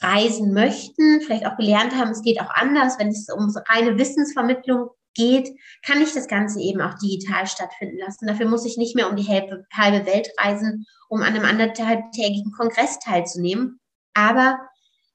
reisen 0.00 0.52
möchten, 0.54 1.20
vielleicht 1.20 1.46
auch 1.46 1.56
gelernt 1.56 1.94
haben, 1.94 2.10
es 2.10 2.22
geht 2.22 2.40
auch 2.40 2.50
anders. 2.50 2.98
Wenn 2.98 3.08
es 3.08 3.28
um 3.28 3.54
reine 3.68 3.98
Wissensvermittlung 3.98 4.88
geht, 5.14 5.50
kann 5.84 6.00
ich 6.02 6.12
das 6.12 6.26
Ganze 6.26 6.60
eben 6.60 6.80
auch 6.80 6.94
digital 6.98 7.46
stattfinden 7.46 7.98
lassen. 7.98 8.26
Dafür 8.26 8.46
muss 8.46 8.64
ich 8.64 8.78
nicht 8.78 8.96
mehr 8.96 9.08
um 9.10 9.16
die 9.16 9.28
halbe, 9.28 9.66
halbe 9.72 10.06
Welt 10.06 10.28
reisen, 10.38 10.86
um 11.08 11.20
an 11.20 11.34
einem 11.34 11.44
anderthalbtägigen 11.44 12.52
Kongress 12.52 12.98
teilzunehmen. 13.00 13.80
Aber 14.14 14.58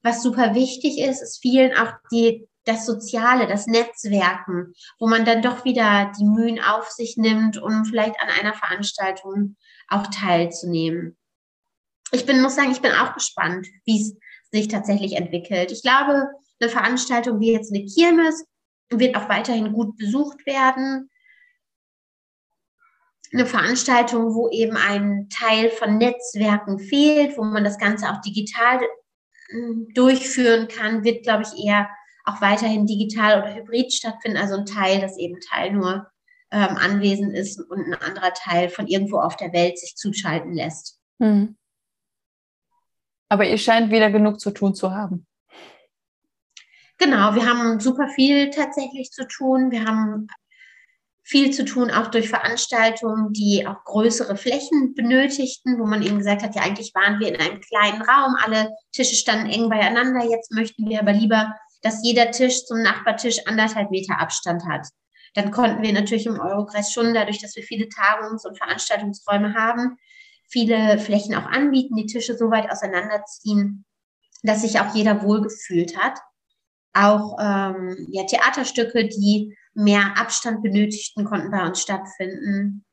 was 0.04 0.24
super 0.24 0.56
wichtig 0.56 1.00
ist, 1.00 1.22
ist 1.22 1.42
vielen 1.42 1.76
auch 1.78 1.94
die, 2.12 2.48
das 2.66 2.86
Soziale, 2.86 3.48
das 3.48 3.68
Netzwerken, 3.68 4.74
wo 5.00 5.08
man 5.08 5.26
dann 5.26 5.42
doch 5.42 5.66
wieder 5.66 6.12
die 6.20 6.26
Mühen 6.26 6.62
auf 6.62 6.90
sich 6.90 7.18
nimmt, 7.18 7.62
um 7.62 7.86
vielleicht 7.86 8.20
an 8.22 8.30
einer 8.30 8.54
Veranstaltung 8.54 9.56
auch 9.88 10.08
teilzunehmen. 10.08 11.18
Ich 12.12 12.26
bin, 12.26 12.42
muss 12.42 12.56
sagen, 12.56 12.72
ich 12.72 12.82
bin 12.82 12.92
auch 12.92 13.14
gespannt, 13.14 13.68
wie 13.86 14.02
es 14.02 14.16
sich 14.52 14.68
tatsächlich 14.68 15.14
entwickelt. 15.14 15.72
Ich 15.72 15.82
glaube, 15.82 16.28
eine 16.60 16.70
Veranstaltung 16.70 17.40
wie 17.40 17.54
jetzt 17.54 17.74
eine 17.74 17.86
Kirmes 17.86 18.46
wird 18.90 19.16
auch 19.16 19.30
weiterhin 19.30 19.72
gut 19.72 19.98
besucht 19.98 20.46
werden. 20.46 21.10
Eine 23.34 23.46
Veranstaltung, 23.46 24.36
wo 24.36 24.50
eben 24.50 24.76
ein 24.76 25.30
Teil 25.30 25.70
von 25.70 25.98
Netzwerken 25.98 26.80
fehlt, 26.80 27.38
wo 27.38 27.44
man 27.44 27.64
das 27.64 27.78
Ganze 27.78 28.10
auch 28.10 28.20
digital 28.20 28.82
durchführen 29.94 30.68
kann, 30.68 31.04
wird, 31.04 31.24
glaube 31.24 31.44
ich, 31.44 31.66
eher 31.66 31.90
auch 32.26 32.42
weiterhin 32.42 32.86
digital 32.86 33.42
oder 33.42 33.56
hybrid 33.56 33.94
stattfinden. 33.94 34.38
Also 34.38 34.58
ein 34.58 34.66
Teil, 34.66 35.02
das 35.02 35.18
eben 35.18 35.40
Teil 35.40 35.72
nur 35.72 36.08
ähm, 36.52 36.78
anwesend 36.78 37.34
ist 37.36 37.60
und 37.60 37.80
ein 37.80 37.94
anderer 37.94 38.34
Teil 38.34 38.70
von 38.70 38.88
irgendwo 38.88 39.18
auf 39.18 39.36
der 39.38 39.54
Welt 39.54 39.80
sich 39.80 39.96
zuschalten 39.96 40.54
lässt. 40.54 41.00
Mhm. 41.20 41.58
Aber 43.30 43.48
ihr 43.48 43.58
scheint 43.58 43.92
wieder 43.92 44.12
genug 44.12 44.40
zu 44.40 44.52
tun 44.52 44.76
zu 44.76 44.92
haben. 44.92 45.26
Genau, 46.98 47.34
wir 47.34 47.48
haben 47.48 47.80
super 47.80 48.10
viel 48.10 48.52
tatsächlich 48.52 49.10
zu 49.12 49.28
tun. 49.28 49.72
Wir 49.72 49.86
haben 49.86 50.28
viel 51.24 51.52
zu 51.52 51.66
tun, 51.66 51.92
auch 51.92 52.08
durch 52.08 52.30
Veranstaltungen, 52.30 53.32
die 53.32 53.66
auch 53.68 53.84
größere 53.86 54.36
Flächen 54.36 54.96
benötigten, 54.96 55.80
wo 55.80 55.86
man 55.86 56.02
eben 56.02 56.18
gesagt 56.18 56.42
hat, 56.42 56.56
ja, 56.56 56.64
eigentlich 56.64 56.94
waren 56.96 57.20
wir 57.20 57.28
in 57.28 57.40
einem 57.40 57.62
kleinen 57.62 58.02
Raum, 58.02 58.36
alle 58.44 58.70
Tische 58.92 59.16
standen 59.16 59.50
eng 59.50 59.70
beieinander, 59.70 60.26
jetzt 60.26 60.52
möchten 60.52 60.90
wir 60.90 61.00
aber 61.00 61.14
lieber, 61.14 61.54
dass 61.82 62.04
jeder 62.04 62.32
Tisch 62.32 62.66
zum 62.66 62.82
Nachbartisch 62.82 63.46
anderthalb 63.46 63.92
Meter 63.92 64.20
Abstand 64.20 64.64
hat. 64.68 64.88
Dann 65.34 65.52
konnten 65.52 65.82
wir 65.82 65.94
natürlich 65.94 66.26
im 66.26 66.40
Eurokreis 66.40 66.92
schon, 66.92 67.14
dadurch, 67.14 67.40
dass 67.40 67.56
wir 67.56 67.64
viele 67.64 67.88
Tagungs- 67.88 68.46
und 68.46 68.58
Veranstaltungsräume 68.58 69.54
haben, 69.54 69.98
viele 70.50 71.00
Flächen 71.00 71.36
auch 71.36 71.46
anbieten, 71.46 71.96
die 71.96 72.08
Tische 72.08 72.38
so 72.38 72.52
weit 72.52 72.70
auseinanderziehen, 72.70 73.86
dass 74.44 74.62
sich 74.62 74.80
auch 74.80 74.94
jeder 74.94 75.24
wohlgefühlt 75.24 75.98
hat. 75.98 76.20
Auch 76.94 77.38
ähm, 77.40 78.08
ja, 78.12 78.26
Theaterstücke, 78.26 79.08
die 79.08 79.56
mehr 79.74 80.18
Abstand 80.18 80.62
benötigten, 80.64 81.26
konnten 81.26 81.52
bei 81.52 81.66
uns 81.66 81.82
stattfinden. 81.82 82.86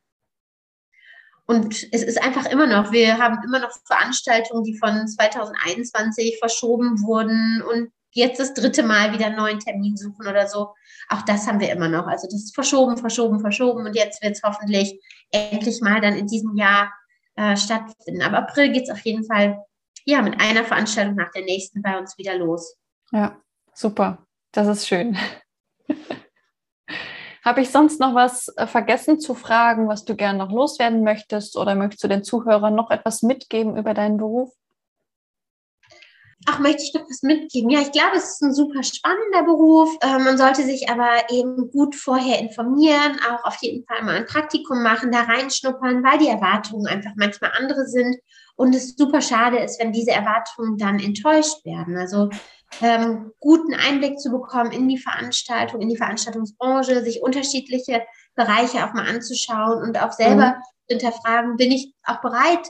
Und 1.47 1.75
es 1.93 2.03
ist 2.03 2.23
einfach 2.23 2.45
immer 2.47 2.67
noch, 2.67 2.93
wir 2.93 3.19
haben 3.19 3.43
immer 3.43 3.59
noch 3.59 3.71
Veranstaltungen, 3.87 4.65
die 4.65 4.77
von 4.77 5.09
2021 5.09 6.39
verschoben 6.39 7.03
wurden 7.03 7.63
und 7.63 7.91
jetzt 8.13 8.39
das 8.39 8.53
dritte 8.53 8.83
Mal 8.83 9.13
wieder 9.13 9.27
einen 9.27 9.37
neuen 9.37 9.59
Termin 9.59 9.97
suchen 9.97 10.27
oder 10.27 10.47
so. 10.47 10.75
Auch 11.09 11.23
das 11.23 11.47
haben 11.47 11.61
wir 11.61 11.73
immer 11.73 11.89
noch. 11.89 12.07
Also 12.07 12.27
das 12.27 12.45
ist 12.45 12.55
verschoben, 12.55 12.99
verschoben, 12.99 13.41
verschoben 13.41 13.87
und 13.87 13.95
jetzt 13.95 14.23
wird 14.23 14.37
es 14.37 14.43
hoffentlich 14.43 15.01
endlich 15.31 15.81
mal 15.81 16.01
dann 16.01 16.17
in 16.17 16.27
diesem 16.27 16.55
Jahr 16.57 16.93
äh, 17.37 17.57
stattfinden. 17.57 18.23
Aber 18.23 18.39
April 18.39 18.71
geht 18.71 18.85
es 18.85 18.91
auf 18.91 19.01
jeden 19.01 19.25
Fall 19.25 19.65
ja 20.05 20.21
mit 20.23 20.41
einer 20.41 20.65
Veranstaltung 20.65 21.15
nach 21.15 21.31
der 21.31 21.45
nächsten 21.45 21.81
bei 21.81 21.99
uns 21.99 22.19
wieder 22.19 22.37
los. 22.37 22.77
Ja, 23.13 23.41
super. 23.73 24.27
Das 24.53 24.67
ist 24.67 24.87
schön. 24.87 25.17
Habe 27.49 27.63
ich 27.63 27.71
sonst 27.71 27.99
noch 27.99 28.15
was 28.15 28.49
äh, 28.59 28.67
vergessen 28.67 29.21
zu 29.21 29.33
fragen, 29.33 29.89
was 29.89 30.05
du 30.05 30.15
gerne 30.15 30.37
noch 30.37 30.53
loswerden 30.53 31.03
möchtest? 31.03 31.57
Oder 31.57 31.75
möchtest 31.77 32.05
du 32.05 32.09
den 32.09 32.23
Zuhörern 32.23 32.75
noch 32.75 32.91
etwas 32.91 33.23
mitgeben 33.23 33.79
über 33.79 33.95
deinen 33.95 34.19
Beruf? 34.19 34.53
Ach, 36.47 36.59
möchte 36.59 36.83
ich 36.83 36.93
noch 36.93 37.09
was 37.09 37.23
mitgeben? 37.23 37.71
Ja, 37.71 37.81
ich 37.81 37.91
glaube, 37.91 38.17
es 38.17 38.33
ist 38.33 38.43
ein 38.43 38.53
super 38.53 38.83
spannender 38.83 39.45
Beruf. 39.45 39.97
Äh, 40.03 40.19
man 40.19 40.37
sollte 40.37 40.63
sich 40.63 40.91
aber 40.91 41.09
eben 41.31 41.71
gut 41.71 41.97
vorher 41.97 42.39
informieren, 42.39 43.19
auch 43.31 43.43
auf 43.45 43.57
jeden 43.63 43.87
Fall 43.87 44.03
mal 44.03 44.17
ein 44.17 44.27
Praktikum 44.27 44.83
machen, 44.83 45.11
da 45.11 45.23
reinschnuppern, 45.23 46.05
weil 46.05 46.19
die 46.19 46.29
Erwartungen 46.29 46.87
einfach 46.87 47.13
manchmal 47.17 47.53
andere 47.59 47.87
sind 47.87 48.15
und 48.57 48.75
es 48.75 48.95
super 48.95 49.23
schade 49.23 49.59
ist, 49.61 49.81
wenn 49.81 49.93
diese 49.93 50.11
Erwartungen 50.11 50.77
dann 50.77 50.99
enttäuscht 50.99 51.65
werden. 51.65 51.97
Also 51.97 52.29
ähm, 52.81 53.33
guten 53.41 53.75
Einblick 53.75 54.19
zu 54.19 54.31
bekommen 54.31 54.73
in 54.73 54.89
die 54.89 54.99
Veranstaltung, 54.99 55.81
in 55.81 55.89
die 55.89 55.97
Veranstaltungsbranche, 55.97 57.03
sich 57.03 57.23
unterschiedliche 57.23 58.03
Bereiche 58.35 58.85
auch 58.85 58.93
mal 58.93 59.09
anzuschauen 59.09 59.83
und 59.83 60.01
auch 60.01 60.13
selber 60.13 60.57
mhm. 60.57 60.63
hinterfragen, 60.89 61.57
bin 61.57 61.73
ich 61.73 61.93
auch 62.05 62.21
bereit, 62.21 62.69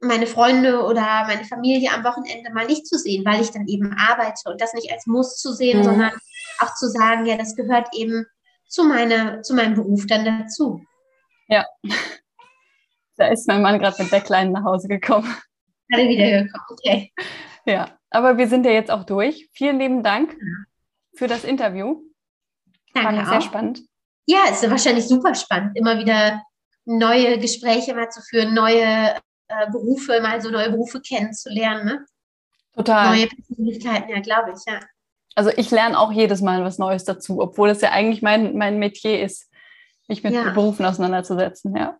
meine 0.00 0.26
Freunde 0.26 0.84
oder 0.84 1.24
meine 1.26 1.44
Familie 1.44 1.92
am 1.92 2.04
Wochenende 2.04 2.52
mal 2.52 2.66
nicht 2.66 2.86
zu 2.86 2.98
sehen, 2.98 3.24
weil 3.24 3.40
ich 3.42 3.50
dann 3.50 3.66
eben 3.66 3.92
arbeite 3.98 4.48
und 4.50 4.60
das 4.60 4.72
nicht 4.72 4.92
als 4.92 5.06
Muss 5.06 5.36
zu 5.36 5.52
sehen, 5.52 5.80
mhm. 5.80 5.84
sondern 5.84 6.12
auch 6.60 6.74
zu 6.74 6.88
sagen, 6.88 7.26
ja, 7.26 7.36
das 7.36 7.56
gehört 7.56 7.88
eben 7.94 8.24
zu, 8.68 8.84
meine, 8.84 9.42
zu 9.42 9.54
meinem 9.54 9.74
Beruf 9.74 10.06
dann 10.06 10.24
dazu. 10.24 10.82
Ja, 11.48 11.66
da 13.16 13.26
ist 13.28 13.48
mein 13.48 13.62
Mann 13.62 13.78
gerade 13.78 14.00
mit 14.02 14.12
der 14.12 14.20
Kleinen 14.20 14.52
nach 14.52 14.64
Hause 14.64 14.88
gekommen. 14.88 15.34
Alle 15.92 16.08
wiedergekommen, 16.08 16.66
okay. 16.70 17.12
Ja, 17.64 17.97
aber 18.10 18.38
wir 18.38 18.48
sind 18.48 18.64
ja 18.64 18.72
jetzt 18.72 18.90
auch 18.90 19.04
durch. 19.04 19.48
Vielen 19.52 19.78
lieben 19.78 20.02
Dank 20.02 20.36
für 21.14 21.26
das 21.26 21.44
Interview. 21.44 22.02
Danke 22.94 23.08
Fand 23.08 23.22
ich 23.22 23.28
sehr 23.28 23.40
spannend. 23.40 23.80
Ja, 24.26 24.40
es 24.50 24.62
ist 24.62 24.70
wahrscheinlich 24.70 25.06
super 25.08 25.34
spannend, 25.34 25.76
immer 25.76 25.98
wieder 25.98 26.42
neue 26.84 27.38
Gespräche 27.38 27.94
mal 27.94 28.10
zu 28.10 28.20
führen, 28.22 28.54
neue 28.54 29.14
äh, 29.48 29.70
Berufe, 29.70 30.20
mal 30.20 30.40
so 30.40 30.50
neue 30.50 30.70
Berufe 30.70 31.00
kennenzulernen. 31.00 31.84
Ne? 31.84 32.06
Total. 32.74 33.16
Neue 33.16 33.26
Persönlichkeiten, 33.26 34.10
ja, 34.10 34.20
glaube 34.20 34.52
ich, 34.56 34.72
ja. 34.72 34.80
Also 35.34 35.50
ich 35.56 35.70
lerne 35.70 35.98
auch 35.98 36.12
jedes 36.12 36.40
Mal 36.40 36.64
was 36.64 36.78
Neues 36.78 37.04
dazu, 37.04 37.40
obwohl 37.40 37.70
es 37.70 37.80
ja 37.80 37.90
eigentlich 37.90 38.22
mein, 38.22 38.56
mein 38.56 38.78
Metier 38.78 39.22
ist, 39.22 39.50
mich 40.08 40.22
mit 40.22 40.34
ja. 40.34 40.50
Berufen 40.50 40.84
auseinanderzusetzen, 40.84 41.76
ja. 41.76 41.98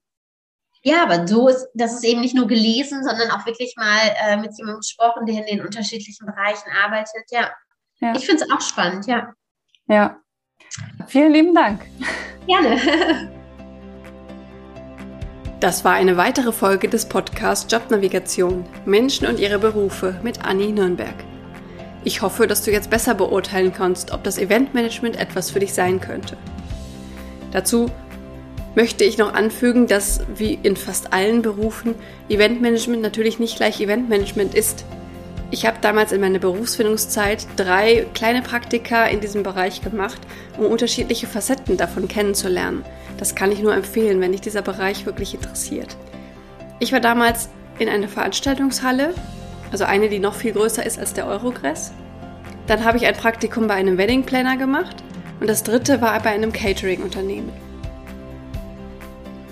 Ja, 0.83 1.03
aber 1.03 1.27
so 1.27 1.49
ist, 1.49 1.69
das 1.75 1.95
ist 1.95 2.05
eben 2.05 2.21
nicht 2.21 2.35
nur 2.35 2.47
gelesen, 2.47 3.03
sondern 3.05 3.31
auch 3.31 3.47
wirklich 3.47 3.75
mal 3.77 4.01
äh, 4.23 4.37
mit 4.37 4.57
jemandem 4.57 4.81
gesprochen, 4.81 5.27
der 5.27 5.37
in 5.37 5.47
den 5.47 5.64
unterschiedlichen 5.64 6.27
Bereichen 6.27 6.71
arbeitet. 6.85 7.25
Ja. 7.31 7.51
ja. 8.01 8.14
Ich 8.14 8.27
finde 8.27 8.45
es 8.45 8.51
auch 8.51 8.61
spannend, 8.61 9.07
ja. 9.07 9.33
Ja. 9.87 10.21
Vielen 11.07 11.33
lieben 11.33 11.55
Dank. 11.55 11.83
Gerne. 12.47 13.33
Das 15.61 15.85
war 15.85 15.95
eine 15.95 16.17
weitere 16.17 16.53
Folge 16.53 16.88
des 16.88 17.07
Podcasts 17.09 17.67
Jobnavigation 17.73 18.64
Menschen 18.85 19.27
und 19.27 19.41
ihre 19.41 19.59
Berufe 19.59 20.14
mit 20.23 20.45
Anni 20.45 20.71
Nürnberg. 20.71 21.17
Ich 22.05 22.23
hoffe, 22.23 22.47
dass 22.47 22.62
du 22.62 22.71
jetzt 22.71 22.91
besser 22.91 23.12
beurteilen 23.14 23.73
kannst, 23.73 24.12
ob 24.12 24.23
das 24.23 24.38
Eventmanagement 24.38 25.17
etwas 25.17 25.51
für 25.51 25.59
dich 25.59 25.75
sein 25.75 26.01
könnte. 26.01 26.37
Dazu 27.51 27.91
möchte 28.79 29.03
ich 29.03 29.19
noch 29.19 29.35
anfügen, 29.35 29.88
dass 29.88 30.21
wie 30.33 30.57
in 30.62 30.77
fast 30.77 31.12
allen 31.12 31.43
Berufen 31.43 31.97
Eventmanagement 32.29 33.03
natürlich 33.03 33.41
nicht 33.41 33.57
gleich 33.57 33.81
Eventmanagement 33.81 34.55
ist. 34.55 34.85
Ich 35.51 35.67
habe 35.67 35.79
damals 35.81 36.12
in 36.12 36.21
meiner 36.21 36.38
Berufsfindungszeit 36.38 37.45
drei 37.57 38.07
kleine 38.14 38.41
Praktika 38.41 39.07
in 39.07 39.19
diesem 39.19 39.43
Bereich 39.43 39.83
gemacht, 39.83 40.21
um 40.59 40.67
unterschiedliche 40.67 41.27
Facetten 41.27 41.77
davon 41.77 42.07
kennenzulernen. 42.07 42.85
Das 43.17 43.35
kann 43.35 43.51
ich 43.51 43.62
nur 43.62 43.75
empfehlen, 43.75 44.21
wenn 44.21 44.31
dich 44.31 44.43
dieser 44.43 44.62
Bereich 44.62 45.07
wirklich 45.07 45.35
interessiert. 45.35 45.97
Ich 46.79 46.93
war 46.93 47.01
damals 47.01 47.49
in 47.81 47.89
einer 47.89 48.07
Veranstaltungshalle, 48.07 49.12
also 49.72 49.87
eine, 49.87 50.09
die 50.09 50.20
noch 50.20 50.37
viel 50.37 50.53
größer 50.53 50.87
ist 50.87 51.01
als 51.01 51.14
der 51.14 51.26
Eurogress. 51.26 51.91
Dann 52.68 52.85
habe 52.85 52.99
ich 52.99 53.07
ein 53.07 53.16
Praktikum 53.16 53.66
bei 53.66 53.74
einem 53.74 53.99
Wedding 53.99 54.22
Planner 54.22 54.57
gemacht 54.57 55.03
und 55.41 55.51
das 55.51 55.64
dritte 55.64 56.01
war 56.01 56.20
bei 56.20 56.31
einem 56.31 56.53
Catering-Unternehmen. 56.53 57.68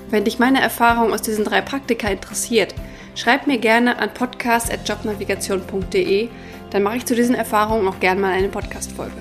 Wenn 0.09 0.25
dich 0.25 0.39
meine 0.39 0.61
Erfahrung 0.61 1.13
aus 1.13 1.23
diesen 1.23 1.45
drei 1.45 1.61
Praktika 1.61 2.07
interessiert, 2.09 2.77
schreib 3.17 3.49
mir 3.49 3.59
gerne 3.59 3.99
an 3.99 4.15
podcast.jobnavigation.de, 4.15 6.29
dann 6.71 6.83
mache 6.83 6.97
ich 6.99 7.07
zu 7.07 7.17
diesen 7.17 7.35
Erfahrungen 7.35 7.89
auch 7.89 7.99
gerne 7.99 8.21
mal 8.21 8.33
eine 8.33 8.49
Podcast-Folge. 8.49 9.17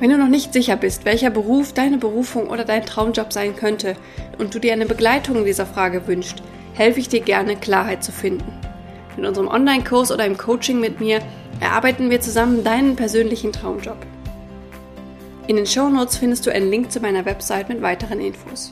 Wenn 0.00 0.10
du 0.10 0.18
noch 0.18 0.26
nicht 0.26 0.52
sicher 0.52 0.74
bist, 0.74 1.04
welcher 1.04 1.30
Beruf 1.30 1.74
deine 1.74 1.98
Berufung 1.98 2.48
oder 2.48 2.64
dein 2.64 2.84
Traumjob 2.84 3.32
sein 3.32 3.54
könnte 3.54 3.94
und 4.38 4.52
du 4.52 4.58
dir 4.58 4.72
eine 4.72 4.86
Begleitung 4.86 5.36
in 5.36 5.44
dieser 5.44 5.66
Frage 5.66 6.08
wünschst, 6.08 6.42
helfe 6.74 6.98
ich 6.98 7.08
dir 7.08 7.20
gerne, 7.20 7.54
Klarheit 7.54 8.02
zu 8.02 8.10
finden. 8.10 8.52
In 9.16 9.24
unserem 9.24 9.46
Online-Kurs 9.46 10.10
oder 10.10 10.26
im 10.26 10.36
Coaching 10.36 10.80
mit 10.80 10.98
mir 10.98 11.20
erarbeiten 11.60 12.10
wir 12.10 12.20
zusammen 12.20 12.64
deinen 12.64 12.96
persönlichen 12.96 13.52
Traumjob. 13.52 14.04
In 15.48 15.56
den 15.56 15.66
Show 15.66 15.88
Notes 15.88 16.18
findest 16.18 16.46
du 16.46 16.52
einen 16.52 16.70
Link 16.70 16.92
zu 16.92 17.00
meiner 17.00 17.24
Website 17.24 17.68
mit 17.68 17.82
weiteren 17.82 18.20
Infos. 18.20 18.70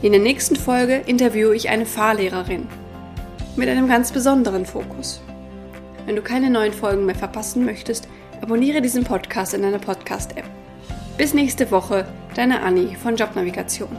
In 0.00 0.12
der 0.12 0.22
nächsten 0.22 0.56
Folge 0.56 1.02
interviewe 1.06 1.54
ich 1.54 1.68
eine 1.68 1.84
Fahrlehrerin 1.84 2.66
mit 3.56 3.68
einem 3.68 3.88
ganz 3.88 4.10
besonderen 4.10 4.64
Fokus. 4.64 5.20
Wenn 6.06 6.16
du 6.16 6.22
keine 6.22 6.48
neuen 6.48 6.72
Folgen 6.72 7.04
mehr 7.04 7.14
verpassen 7.14 7.66
möchtest, 7.66 8.08
abonniere 8.40 8.80
diesen 8.80 9.04
Podcast 9.04 9.52
in 9.52 9.62
deiner 9.62 9.78
Podcast-App. 9.78 10.48
Bis 11.18 11.34
nächste 11.34 11.70
Woche, 11.70 12.08
deine 12.34 12.62
Anni 12.62 12.94
von 12.94 13.16
Jobnavigation. 13.16 13.96